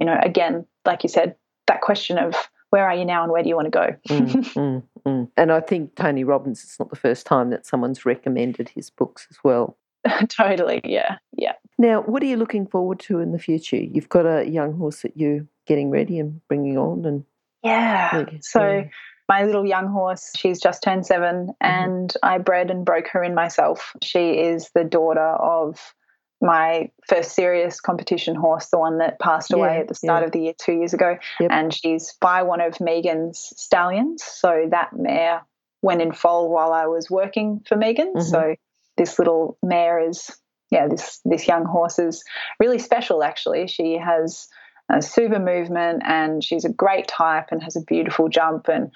you 0.00 0.06
know, 0.06 0.18
again, 0.22 0.66
like 0.84 1.02
you 1.02 1.08
said, 1.08 1.36
that 1.66 1.82
question 1.82 2.18
of 2.18 2.34
where 2.70 2.88
are 2.88 2.94
you 2.94 3.04
now 3.04 3.22
and 3.22 3.30
where 3.30 3.42
do 3.42 3.48
you 3.48 3.54
want 3.54 3.66
to 3.66 3.70
go? 3.70 3.96
mm, 4.08 4.28
mm, 4.54 4.82
mm. 5.06 5.28
And 5.36 5.52
I 5.52 5.60
think 5.60 5.94
Tony 5.94 6.24
Robbins, 6.24 6.62
it's 6.62 6.78
not 6.78 6.90
the 6.90 6.96
first 6.96 7.26
time 7.26 7.50
that 7.50 7.66
someone's 7.66 8.04
recommended 8.04 8.68
his 8.68 8.90
books 8.90 9.26
as 9.30 9.38
well. 9.42 9.76
totally, 10.28 10.80
yeah, 10.84 11.16
yeah. 11.36 11.52
Now, 11.78 12.02
what 12.02 12.22
are 12.22 12.26
you 12.26 12.36
looking 12.36 12.66
forward 12.66 13.00
to 13.00 13.20
in 13.20 13.32
the 13.32 13.38
future? 13.38 13.76
You've 13.76 14.08
got 14.08 14.26
a 14.26 14.48
young 14.48 14.74
horse 14.74 15.02
that 15.02 15.16
you're 15.16 15.46
getting 15.66 15.90
ready 15.90 16.18
and 16.18 16.40
bringing 16.46 16.78
on, 16.78 17.04
and 17.04 17.24
yeah. 17.62 18.26
So 18.42 18.60
yeah. 18.62 18.84
my 19.28 19.44
little 19.44 19.66
young 19.66 19.88
horse, 19.88 20.30
she's 20.36 20.60
just 20.60 20.82
turned 20.82 21.06
7 21.06 21.46
mm-hmm. 21.46 21.52
and 21.60 22.14
I 22.22 22.38
bred 22.38 22.70
and 22.70 22.84
broke 22.84 23.08
her 23.08 23.24
in 23.24 23.34
myself. 23.34 23.96
She 24.02 24.32
is 24.32 24.70
the 24.74 24.84
daughter 24.84 25.20
of 25.20 25.94
my 26.40 26.90
first 27.08 27.32
serious 27.32 27.80
competition 27.80 28.34
horse, 28.34 28.68
the 28.68 28.78
one 28.78 28.98
that 28.98 29.18
passed 29.18 29.52
away 29.52 29.74
yeah, 29.74 29.80
at 29.80 29.88
the 29.88 29.94
start 29.94 30.22
yeah. 30.22 30.26
of 30.26 30.32
the 30.32 30.40
year 30.40 30.52
two 30.58 30.72
years 30.72 30.92
ago. 30.92 31.16
Yep. 31.40 31.50
And 31.50 31.72
she's 31.72 32.14
by 32.20 32.42
one 32.42 32.60
of 32.60 32.80
Megan's 32.80 33.52
stallions. 33.56 34.22
So 34.22 34.66
that 34.70 34.90
mare 34.92 35.42
went 35.82 36.02
in 36.02 36.12
foal 36.12 36.50
while 36.50 36.72
I 36.72 36.86
was 36.86 37.10
working 37.10 37.60
for 37.66 37.76
Megan. 37.76 38.14
Mm-hmm. 38.14 38.28
So 38.28 38.56
this 38.96 39.18
little 39.18 39.58
mare 39.62 40.08
is, 40.08 40.30
yeah, 40.70 40.88
this 40.88 41.20
this 41.24 41.48
young 41.48 41.64
horse 41.64 41.98
is 41.98 42.22
really 42.60 42.78
special. 42.78 43.22
Actually, 43.22 43.66
she 43.66 43.98
has 43.98 44.46
a 44.90 45.00
super 45.00 45.38
movement 45.38 46.02
and 46.04 46.44
she's 46.44 46.64
a 46.64 46.72
great 46.72 47.08
type 47.08 47.46
and 47.50 47.62
has 47.62 47.76
a 47.76 47.80
beautiful 47.80 48.28
jump 48.28 48.68
and 48.68 48.90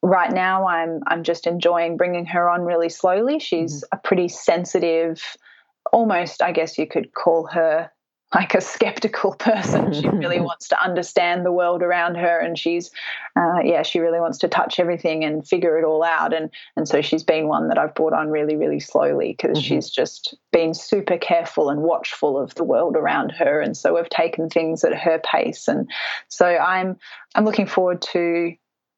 right 0.00 0.32
now 0.32 0.66
I'm 0.66 1.00
I'm 1.06 1.22
just 1.22 1.46
enjoying 1.46 1.96
bringing 1.96 2.26
her 2.26 2.48
on 2.48 2.62
really 2.62 2.88
slowly. 2.88 3.38
She's 3.38 3.76
mm-hmm. 3.76 3.96
a 3.96 4.00
pretty 4.06 4.28
sensitive 4.28 5.20
almost, 5.92 6.42
I 6.42 6.52
guess 6.52 6.78
you 6.78 6.86
could 6.86 7.14
call 7.14 7.46
her 7.48 7.90
like 8.34 8.54
a 8.54 8.60
skeptical 8.60 9.32
person. 9.38 9.92
She 9.92 10.08
really 10.08 10.40
wants 10.50 10.68
to 10.68 10.82
understand 10.82 11.46
the 11.46 11.52
world 11.52 11.82
around 11.82 12.16
her, 12.16 12.38
and 12.38 12.58
she's, 12.58 12.90
uh, 13.36 13.60
yeah, 13.62 13.82
she 13.82 14.00
really 14.00 14.20
wants 14.20 14.38
to 14.38 14.48
touch 14.48 14.80
everything 14.80 15.24
and 15.24 15.46
figure 15.46 15.78
it 15.78 15.84
all 15.84 16.02
out. 16.02 16.34
And 16.34 16.50
and 16.76 16.88
so 16.88 17.00
she's 17.00 17.22
been 17.22 17.46
one 17.46 17.68
that 17.68 17.78
I've 17.78 17.94
brought 17.94 18.12
on 18.12 18.30
really, 18.30 18.56
really 18.56 18.80
slowly 18.80 19.36
because 19.36 19.58
mm-hmm. 19.58 19.66
she's 19.66 19.90
just 19.90 20.34
been 20.52 20.74
super 20.74 21.16
careful 21.16 21.70
and 21.70 21.82
watchful 21.82 22.38
of 22.38 22.54
the 22.56 22.64
world 22.64 22.96
around 22.96 23.30
her. 23.32 23.60
And 23.60 23.76
so 23.76 23.94
we've 23.94 24.08
taken 24.08 24.48
things 24.48 24.84
at 24.84 24.94
her 24.94 25.20
pace. 25.20 25.68
And 25.68 25.88
so 26.28 26.46
I'm 26.46 26.96
I'm 27.34 27.44
looking 27.44 27.66
forward 27.66 28.02
to 28.02 28.54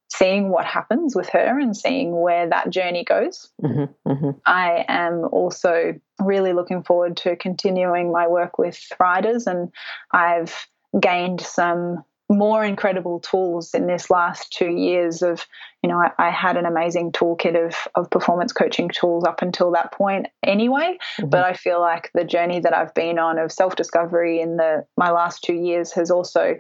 seeing 0.08 0.50
what 0.50 0.64
happens 0.64 1.16
with 1.16 1.28
her 1.30 1.58
and 1.58 1.76
seeing 1.76 2.20
where 2.20 2.48
that 2.48 2.70
journey 2.70 3.04
goes. 3.04 3.50
Mm-hmm, 3.62 4.10
mm-hmm. 4.10 4.30
I 4.46 4.84
am 4.88 5.24
also 5.32 5.94
really 6.20 6.52
looking 6.52 6.82
forward 6.82 7.16
to 7.18 7.36
continuing 7.36 8.12
my 8.12 8.26
work 8.26 8.58
with 8.58 8.80
riders, 9.00 9.46
and 9.46 9.72
I've 10.12 10.66
gained 11.00 11.40
some 11.40 12.04
more 12.28 12.64
incredible 12.64 13.20
tools 13.20 13.72
in 13.72 13.86
this 13.86 14.10
last 14.10 14.52
two 14.52 14.70
years 14.70 15.22
of 15.22 15.46
you 15.82 15.88
know 15.88 15.96
I, 15.96 16.10
I, 16.18 16.30
had 16.30 16.56
an 16.56 16.66
amazing 16.66 17.12
toolkit 17.12 17.54
of 17.54 17.76
of 17.94 18.10
performance 18.10 18.52
coaching 18.52 18.88
tools 18.88 19.24
up 19.24 19.42
until 19.42 19.70
that 19.72 19.92
point 19.92 20.26
anyway 20.42 20.98
mm-hmm. 21.20 21.28
but 21.28 21.44
i 21.44 21.52
feel 21.52 21.80
like 21.80 22.10
the 22.14 22.24
journey 22.24 22.58
that 22.58 22.74
i've 22.74 22.92
been 22.94 23.20
on 23.20 23.38
of 23.38 23.52
self-discovery 23.52 24.40
in 24.40 24.56
the 24.56 24.84
my 24.96 25.10
last 25.10 25.44
two 25.44 25.54
years 25.54 25.92
has 25.92 26.10
also 26.10 26.56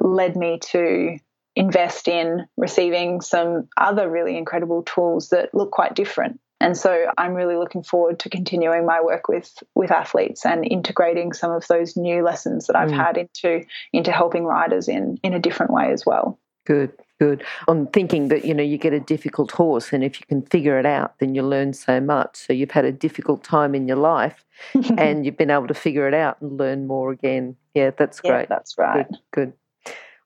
led 0.00 0.36
me 0.36 0.58
to 0.60 1.18
invest 1.56 2.08
in 2.08 2.46
receiving 2.56 3.20
some 3.20 3.68
other 3.76 4.08
really 4.10 4.36
incredible 4.36 4.82
tools 4.82 5.30
that 5.30 5.52
look 5.54 5.70
quite 5.70 5.94
different. 5.94 6.40
And 6.60 6.76
so 6.76 7.06
I'm 7.16 7.32
really 7.32 7.56
looking 7.56 7.82
forward 7.82 8.18
to 8.20 8.28
continuing 8.28 8.84
my 8.84 9.00
work 9.00 9.28
with 9.28 9.62
with 9.74 9.90
athletes 9.90 10.44
and 10.44 10.64
integrating 10.70 11.32
some 11.32 11.50
of 11.50 11.66
those 11.68 11.96
new 11.96 12.22
lessons 12.22 12.66
that 12.66 12.76
I've 12.76 12.90
mm. 12.90 12.96
had 12.96 13.16
into 13.16 13.64
into 13.92 14.12
helping 14.12 14.44
riders 14.44 14.86
in 14.86 15.18
in 15.22 15.32
a 15.32 15.38
different 15.38 15.72
way 15.72 15.90
as 15.90 16.04
well. 16.04 16.38
Good, 16.66 16.92
good. 17.18 17.42
I'm 17.66 17.86
thinking 17.86 18.28
that 18.28 18.44
you 18.44 18.52
know 18.52 18.62
you 18.62 18.76
get 18.76 18.92
a 18.92 19.00
difficult 19.00 19.50
horse, 19.52 19.92
and 19.92 20.04
if 20.04 20.20
you 20.20 20.26
can 20.26 20.42
figure 20.42 20.78
it 20.78 20.84
out, 20.84 21.18
then 21.18 21.34
you 21.34 21.42
learn 21.42 21.72
so 21.72 21.98
much. 21.98 22.36
So 22.36 22.52
you've 22.52 22.70
had 22.70 22.84
a 22.84 22.92
difficult 22.92 23.42
time 23.42 23.74
in 23.74 23.88
your 23.88 23.96
life, 23.96 24.44
and 24.98 25.24
you've 25.24 25.38
been 25.38 25.50
able 25.50 25.66
to 25.68 25.74
figure 25.74 26.06
it 26.06 26.14
out 26.14 26.40
and 26.42 26.58
learn 26.58 26.86
more 26.86 27.10
again. 27.10 27.56
Yeah, 27.74 27.90
that's 27.96 28.20
great. 28.20 28.42
Yeah, 28.42 28.46
that's 28.50 28.76
right. 28.76 29.08
Good, 29.08 29.18
good. 29.32 29.52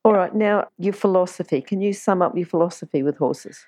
All 0.05 0.12
right, 0.12 0.35
now 0.35 0.69
your 0.79 0.93
philosophy. 0.93 1.62
Can 1.62 1.81
you 1.81 1.95
sum 1.95 2.21
up 2.21 2.37
your 2.37 2.47
philosophy 2.47 3.03
with 3.03 3.17
horses? 3.17 3.64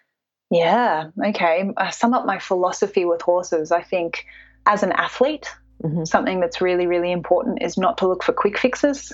Yeah, 0.50 1.10
okay. 1.24 1.70
I 1.76 1.90
sum 1.90 2.12
up 2.12 2.26
my 2.26 2.38
philosophy 2.38 3.04
with 3.04 3.22
horses. 3.22 3.72
I 3.72 3.82
think 3.82 4.26
as 4.66 4.82
an 4.82 4.92
athlete, 4.92 5.50
mm-hmm. 5.82 6.04
something 6.04 6.40
that's 6.40 6.60
really, 6.60 6.86
really 6.86 7.10
important 7.10 7.62
is 7.62 7.78
not 7.78 7.98
to 7.98 8.08
look 8.08 8.22
for 8.22 8.32
quick 8.32 8.58
fixes. 8.58 9.12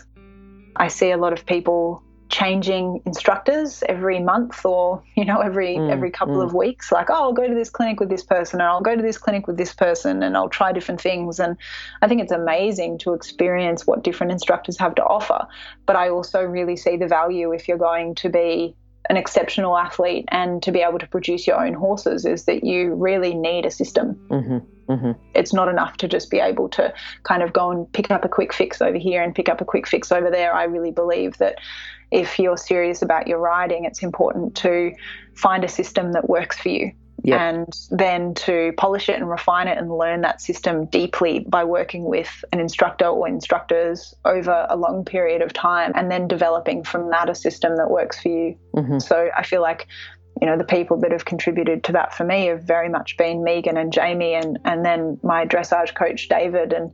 I 0.76 0.88
see 0.88 1.10
a 1.10 1.16
lot 1.16 1.32
of 1.32 1.46
people 1.46 2.02
changing 2.32 3.02
instructors 3.04 3.84
every 3.90 4.18
month 4.18 4.64
or 4.64 5.02
you 5.16 5.24
know 5.24 5.40
every 5.40 5.76
mm, 5.76 5.92
every 5.92 6.10
couple 6.10 6.36
mm. 6.36 6.44
of 6.44 6.54
weeks 6.54 6.90
like 6.90 7.10
oh 7.10 7.14
I'll 7.14 7.32
go 7.34 7.46
to 7.46 7.54
this 7.54 7.68
clinic 7.68 8.00
with 8.00 8.08
this 8.08 8.24
person 8.24 8.62
or 8.62 8.68
I'll 8.68 8.80
go 8.80 8.96
to 8.96 9.02
this 9.02 9.18
clinic 9.18 9.46
with 9.46 9.58
this 9.58 9.74
person 9.74 10.22
and 10.22 10.34
I'll 10.34 10.48
try 10.48 10.72
different 10.72 10.98
things 10.98 11.38
and 11.38 11.58
I 12.00 12.08
think 12.08 12.22
it's 12.22 12.32
amazing 12.32 12.98
to 13.00 13.12
experience 13.12 13.86
what 13.86 14.02
different 14.02 14.32
instructors 14.32 14.78
have 14.78 14.94
to 14.94 15.04
offer 15.04 15.46
but 15.84 15.94
I 15.94 16.08
also 16.08 16.42
really 16.42 16.74
see 16.74 16.96
the 16.96 17.06
value 17.06 17.52
if 17.52 17.68
you're 17.68 17.76
going 17.76 18.14
to 18.16 18.30
be 18.30 18.74
an 19.10 19.18
exceptional 19.18 19.76
athlete 19.76 20.24
and 20.28 20.62
to 20.62 20.72
be 20.72 20.80
able 20.80 20.98
to 20.98 21.06
produce 21.06 21.46
your 21.46 21.62
own 21.62 21.74
horses 21.74 22.24
is 22.24 22.44
that 22.44 22.64
you 22.64 22.94
really 22.94 23.34
need 23.34 23.66
a 23.66 23.70
system. 23.70 24.14
Mm-hmm, 24.30 24.58
mm-hmm. 24.88 25.12
It's 25.34 25.52
not 25.52 25.68
enough 25.68 25.96
to 25.98 26.08
just 26.08 26.30
be 26.30 26.38
able 26.38 26.68
to 26.70 26.92
kind 27.22 27.42
of 27.42 27.52
go 27.52 27.70
and 27.70 27.90
pick 27.92 28.10
up 28.10 28.24
a 28.24 28.28
quick 28.28 28.52
fix 28.52 28.80
over 28.80 28.98
here 28.98 29.22
and 29.22 29.34
pick 29.34 29.48
up 29.48 29.60
a 29.60 29.64
quick 29.64 29.86
fix 29.86 30.12
over 30.12 30.30
there. 30.30 30.54
I 30.54 30.64
really 30.64 30.90
believe 30.90 31.38
that 31.38 31.58
if 32.10 32.38
you're 32.38 32.58
serious 32.58 33.02
about 33.02 33.26
your 33.26 33.38
riding, 33.38 33.84
it's 33.84 34.02
important 34.02 34.54
to 34.56 34.92
find 35.34 35.64
a 35.64 35.68
system 35.68 36.12
that 36.12 36.28
works 36.28 36.58
for 36.58 36.68
you 36.68 36.92
Yep. 37.24 37.40
and 37.40 37.80
then 37.90 38.34
to 38.34 38.72
polish 38.76 39.08
it 39.08 39.14
and 39.14 39.30
refine 39.30 39.68
it 39.68 39.78
and 39.78 39.96
learn 39.96 40.22
that 40.22 40.40
system 40.40 40.86
deeply 40.86 41.40
by 41.48 41.62
working 41.62 42.04
with 42.04 42.44
an 42.52 42.58
instructor 42.58 43.06
or 43.06 43.28
instructors 43.28 44.12
over 44.24 44.66
a 44.68 44.76
long 44.76 45.04
period 45.04 45.40
of 45.40 45.52
time 45.52 45.92
and 45.94 46.10
then 46.10 46.26
developing 46.26 46.82
from 46.82 47.10
that 47.10 47.28
a 47.28 47.34
system 47.34 47.76
that 47.76 47.90
works 47.90 48.20
for 48.20 48.28
you. 48.28 48.56
hmm 48.74 48.98
So 48.98 49.30
I 49.36 49.44
feel 49.44 49.62
like 49.62 49.86
you 50.40 50.46
know 50.46 50.56
the 50.56 50.64
people 50.64 50.98
that 51.00 51.12
have 51.12 51.24
contributed 51.24 51.84
to 51.84 51.92
that 51.92 52.14
for 52.14 52.24
me 52.24 52.46
have 52.46 52.62
very 52.62 52.88
much 52.88 53.16
been 53.16 53.44
Megan 53.44 53.76
and 53.76 53.92
Jamie 53.92 54.34
and 54.34 54.58
and 54.64 54.84
then 54.84 55.18
my 55.22 55.46
dressage 55.46 55.94
coach 55.94 56.28
David. 56.28 56.72
And 56.72 56.92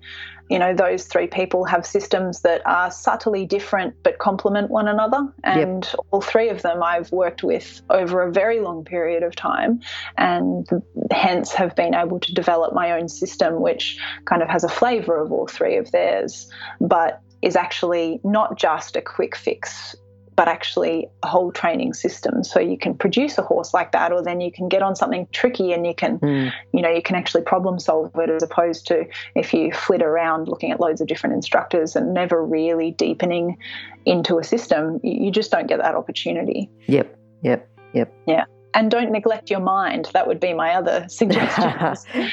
you 0.51 0.59
know 0.59 0.75
those 0.75 1.05
three 1.05 1.27
people 1.27 1.65
have 1.65 1.87
systems 1.87 2.41
that 2.41 2.67
are 2.67 2.91
subtly 2.91 3.47
different 3.47 3.95
but 4.03 4.19
complement 4.19 4.71
one 4.71 4.89
another. 4.89 5.33
And 5.45 5.91
all 6.11 6.21
three 6.21 6.49
of 6.49 6.63
them 6.63 6.83
I've 6.83 7.13
worked 7.13 7.43
with 7.43 7.81
over 7.91 8.23
a 8.23 8.33
very 8.33 8.61
long 8.61 8.85
period 8.85 9.23
of 9.23 9.35
time 9.37 9.81
and 10.17 10.67
hence 11.11 11.53
have 11.53 11.77
been 11.77 11.95
able 11.95 12.21
to 12.21 12.35
develop 12.35 12.75
my 12.75 12.93
own 12.93 13.09
system 13.09 13.61
which 13.61 13.99
kind 14.25 14.43
of 14.43 14.49
has 14.49 14.65
a 14.65 14.69
flavor 14.69 15.21
of 15.21 15.33
all 15.33 15.47
three 15.47 15.77
of 15.77 15.91
theirs 15.93 16.51
but 16.81 17.23
is 17.41 17.57
actually 17.57 18.21
not 18.25 18.59
just 18.59 18.97
a 18.97 19.01
quick 19.01 19.37
fix 19.37 19.95
but 20.39 20.47
actually 20.47 21.09
a 21.25 21.27
whole 21.27 21.51
training 21.51 21.93
system. 21.93 22.45
So 22.45 22.61
you 22.61 22.79
can 22.79 22.95
produce 22.95 23.37
a 23.39 23.43
horse 23.43 23.75
like 23.75 23.91
that, 23.91 24.13
or 24.13 24.23
then 24.23 24.41
you 24.41 24.53
can 24.53 24.69
get 24.69 24.83
on 24.83 24.95
something 24.95 25.27
tricky 25.33 25.73
and 25.73 25.85
you 25.85 25.97
can, 25.97 26.21
Mm. 26.21 26.53
you 26.73 26.81
know, 26.81 26.89
you 26.91 27.03
can 27.03 27.17
actually 27.17 27.43
problem 27.43 27.81
solve 27.81 28.13
it 28.15 28.31
as 28.31 28.45
opposed 28.45 28.87
to 28.87 29.05
if 29.35 29.53
you 29.53 29.73
flit 29.73 30.01
around 30.01 30.47
looking 30.47 30.71
at 30.71 30.79
loads 30.79 31.01
of 31.01 31.09
different 31.09 31.35
instructors 31.35 31.97
and 31.97 32.15
never 32.15 32.47
really 32.47 32.93
deepening 32.93 33.59
into 34.07 34.39
a 34.39 34.45
system, 34.45 35.01
you 35.03 35.33
just 35.33 35.51
don't 35.51 35.67
get 35.67 35.81
that 35.81 35.97
opportunity. 35.97 36.71
Yep. 36.87 37.19
Yep. 37.43 37.69
Yep. 37.95 38.15
Yeah 38.29 38.45
and 38.75 38.91
don't 38.91 39.11
neglect 39.11 39.49
your 39.51 39.61
mind. 39.61 40.11
That 40.13 40.27
would 40.27 40.39
be 40.39 40.53
my 40.53 40.75
other 40.75 41.07
suggestion. 41.09 41.73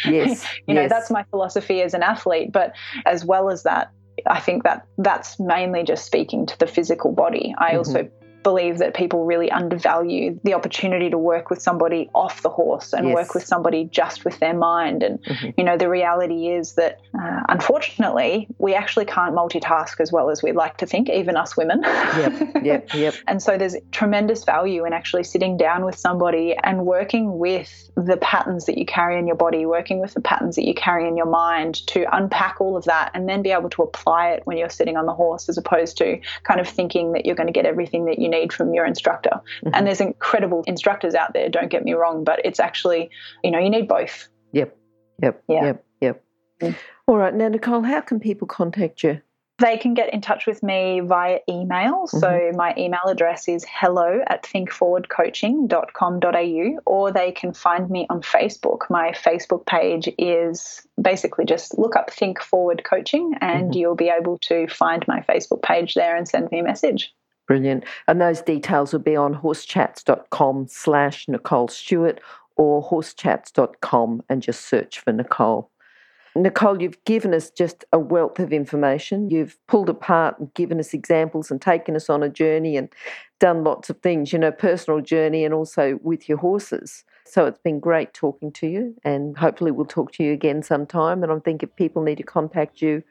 yes. 0.06 0.46
you 0.68 0.74
know 0.76 0.82
yes. 0.82 0.91
that's 0.91 1.10
my 1.10 1.24
philosophy 1.32 1.82
as 1.82 1.94
an 1.94 2.04
athlete 2.04 2.52
but 2.52 2.74
as 3.06 3.26
well 3.26 3.50
as 3.50 3.63
that 3.63 3.89
i 4.28 4.39
think 4.39 4.63
that 4.63 4.86
that's 4.97 5.39
mainly 5.39 5.84
just 5.84 6.06
speaking 6.06 6.45
to 6.45 6.58
the 6.60 6.67
physical 6.67 7.12
body 7.12 7.54
i 7.58 7.73
Mhm. 7.73 7.78
also 7.78 8.10
believe 8.46 8.78
that 8.78 8.94
people 8.94 9.26
really 9.26 9.50
undervalue 9.52 10.40
the 10.44 10.54
opportunity 10.54 11.10
to 11.10 11.18
work 11.18 11.50
with 11.50 11.62
somebody 11.62 12.10
off 12.14 12.42
the 12.44 12.50
horse 12.50 12.94
and 12.94 13.08
Yes. 13.08 13.16
work 13.16 13.34
with 13.34 13.46
somebody 13.46 13.86
just 14.02 14.24
with 14.24 14.40
their 14.40 14.54
mind 14.54 15.04
and 15.04 15.20
Mhm. 15.24 15.54
you 15.58 15.64
know 15.64 15.78
the 15.78 15.90
reality 15.90 16.48
is 16.60 16.76
that 16.76 17.00
uh, 17.22 17.42
unfortunately 17.50 18.48
we 18.60 18.74
actually 18.76 19.06
can't 19.06 19.34
multitask 19.36 20.00
as 20.00 20.12
well 20.12 20.30
as 20.30 20.42
we'd 20.44 20.56
like 20.56 20.78
to 20.78 20.86
think 20.86 21.10
even 21.10 21.36
us 21.36 21.58
women 21.58 21.82
Yep. 21.84 22.34
Yep. 22.64 22.90
Yep. 22.94 23.14
and 23.28 23.42
so 23.42 23.58
there's 23.58 23.76
tremendous 23.92 24.44
value 24.46 24.86
in 24.86 24.94
actually 24.94 25.24
sitting 25.24 25.58
down 25.58 25.84
with 25.84 25.96
somebody 25.98 26.56
and 26.64 26.86
working 26.86 27.38
with 27.40 27.90
the 27.98 28.18
patterns 28.18 28.66
that 28.66 28.78
you 28.78 28.86
carry 28.86 29.18
in 29.18 29.26
your 29.26 29.38
body, 29.38 29.66
working 29.66 30.00
with 30.00 30.14
the 30.14 30.22
patterns 30.22 30.56
that 30.58 30.66
you 30.66 30.74
carry 30.76 31.08
in 31.08 31.18
your 31.18 31.26
mind 31.26 31.76
to 31.88 32.06
unpack 32.16 32.60
all 32.62 32.78
of 32.78 32.84
that 32.86 33.10
and 33.16 33.28
then 33.28 33.42
be 33.42 33.52
able 33.52 33.70
to 33.70 33.82
apply 33.82 34.30
it 34.30 34.42
when 34.46 34.58
you're 34.58 34.70
sitting 34.70 34.98
on 34.98 35.06
the 35.06 35.14
horse 35.14 35.48
as 35.50 35.58
opposed 35.58 35.98
to 35.98 36.20
kind 36.44 36.60
of 36.60 36.68
thinking 36.68 37.14
that 37.14 37.26
you're 37.26 37.36
going 37.36 37.48
to 37.48 37.54
get 37.54 37.66
everything 37.66 38.06
that 38.06 38.20
you 38.20 38.28
need 38.39 38.54
from 38.54 38.74
your 38.74 38.86
instructor. 38.86 39.41
Mhm. 39.63 39.71
And 39.74 39.88
there's 39.88 40.02
incredible 40.02 40.63
instructors 40.67 41.15
out 41.15 41.34
there, 41.34 41.50
don't 41.50 41.69
get 41.69 41.84
me 41.84 41.93
wrong, 41.93 42.24
but 42.24 42.39
it's 42.43 42.60
actually, 42.60 43.10
you 43.43 43.52
know, 43.52 43.60
you 43.60 43.69
need 43.69 43.88
both. 43.88 44.28
Yep. 44.52 44.76
Yep. 45.24 45.43
Yeah. 45.48 45.63
Yep. 45.65 45.84
Yep. 46.02 46.24
Mm. 46.62 46.76
All 47.08 47.17
right. 47.17 47.34
Now, 47.34 47.48
Nicole, 47.50 47.82
how 47.82 48.02
can 48.02 48.19
people 48.19 48.48
contact 48.48 49.04
you? 49.04 49.21
They 49.60 49.78
can 49.78 49.93
get 49.93 50.13
in 50.13 50.19
touch 50.19 50.45
with 50.48 50.62
me 50.63 51.00
via 51.00 51.39
email. 51.48 52.08
So 52.08 52.52
my 52.56 52.74
email 52.78 53.00
address 53.08 53.48
is 53.48 53.65
hello 53.69 54.19
at 54.28 54.43
thinkforwardcoaching.com.au 54.43 56.80
or 56.86 57.12
they 57.12 57.32
can 57.32 57.54
find 57.54 57.89
me 57.89 58.06
on 58.10 58.21
Facebook. 58.21 58.80
My 58.89 59.12
Facebook 59.12 59.65
page 59.65 60.10
is 60.17 60.86
basically 61.02 61.45
just 61.45 61.78
look 61.78 61.95
up 61.95 62.12
Think 62.12 62.41
Forward 62.41 62.84
Coaching 62.84 63.36
and 63.41 63.71
Mhm. 63.71 63.76
you'll 63.76 63.95
be 63.95 64.10
able 64.10 64.38
to 64.39 64.67
find 64.67 65.08
my 65.08 65.21
Facebook 65.21 65.62
page 65.62 65.93
there 65.93 66.17
and 66.17 66.28
send 66.28 66.52
me 66.52 66.60
a 66.60 66.63
message. 66.63 67.13
Brilliant. 67.48 67.86
And 68.08 68.20
those 68.20 68.42
details 68.42 68.92
will 68.92 69.02
be 69.02 69.16
on 69.16 69.36
horsechats.com 69.36 70.68
slash 70.70 71.28
Nicole 71.28 71.68
Stewart 71.68 72.20
or 72.56 72.88
horsechats.com 72.88 74.24
and 74.30 74.42
just 74.42 74.66
search 74.66 75.00
for 75.00 75.12
Nicole. 75.12 75.70
Nicole, 76.38 76.82
you've 76.82 77.02
given 77.06 77.34
us 77.34 77.50
just 77.50 77.86
a 77.94 78.00
wealth 78.00 78.40
of 78.40 78.52
information. 78.52 79.30
You've 79.30 79.58
pulled 79.68 79.90
apart 79.90 80.38
and 80.38 80.54
given 80.54 80.82
us 80.82 80.94
examples 80.94 81.50
and 81.50 81.62
taken 81.62 81.96
us 81.96 82.10
on 82.10 82.24
a 82.24 82.30
journey 82.30 82.76
and 82.76 82.90
done 83.40 83.64
lots 83.64 83.90
of 83.90 84.00
things, 84.00 84.34
you 84.34 84.40
know, 84.40 84.52
personal 84.52 85.00
journey 85.00 85.46
and 85.46 85.54
also 85.54 85.98
with 86.04 86.28
your 86.28 86.38
horses. 86.38 87.06
So 87.26 87.46
it's 87.46 87.60
been 87.60 87.80
great 87.80 88.14
talking 88.14 88.52
to 88.54 88.68
you 88.68 88.96
and 89.06 89.38
hopefully 89.38 89.72
we'll 89.72 89.86
talk 89.86 90.12
to 90.14 90.24
you 90.24 90.34
again 90.34 90.62
sometime. 90.62 91.24
And 91.24 91.32
I 91.32 91.40
think 91.40 91.64
if 91.64 91.74
people 91.78 92.04
need 92.04 92.18
to 92.18 92.24
contact 92.24 92.82
you 92.82 93.02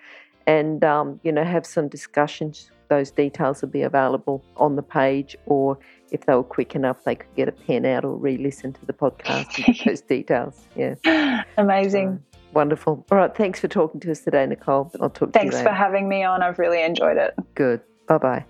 and, 0.46 0.84
um, 0.84 1.18
you 1.22 1.32
know, 1.32 1.44
have 1.44 1.64
some 1.64 1.88
discussions, 1.88 2.70
those 2.88 3.10
details 3.10 3.62
will 3.62 3.68
be 3.68 3.82
available 3.82 4.44
on 4.56 4.76
the 4.76 4.82
page 4.82 5.36
or 5.46 5.78
if 6.10 6.26
they 6.26 6.34
were 6.34 6.44
quick 6.44 6.74
enough, 6.74 7.02
they 7.04 7.16
could 7.16 7.34
get 7.34 7.48
a 7.48 7.52
pen 7.52 7.84
out 7.84 8.04
or 8.04 8.16
re-listen 8.16 8.72
to 8.72 8.86
the 8.86 8.92
podcast 8.92 9.64
and 9.66 9.76
get 9.76 9.84
those 9.86 10.00
details. 10.00 10.60
Yeah. 10.76 11.44
Amazing. 11.58 12.22
Wonderful. 12.52 13.04
All 13.10 13.18
right. 13.18 13.34
Thanks 13.34 13.58
for 13.58 13.66
talking 13.68 14.00
to 14.00 14.12
us 14.12 14.20
today, 14.20 14.46
Nicole. 14.46 14.92
I'll 15.00 15.10
talk 15.10 15.32
Thanks 15.32 15.56
to 15.56 15.62
you 15.62 15.66
for 15.66 15.72
having 15.74 16.08
me 16.08 16.22
on. 16.22 16.42
I've 16.42 16.58
really 16.58 16.82
enjoyed 16.82 17.16
it. 17.16 17.34
Good. 17.54 17.80
Bye 18.06 18.18
bye. 18.18 18.44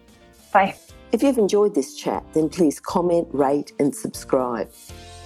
Bye. 0.53 0.77
If 1.13 1.23
you've 1.23 1.39
enjoyed 1.39 1.75
this 1.75 1.95
chat, 1.95 2.25
then 2.35 2.49
please 2.49 2.81
comment, 2.81 3.29
rate, 3.33 3.73
and 3.79 3.95
subscribe. 3.95 4.71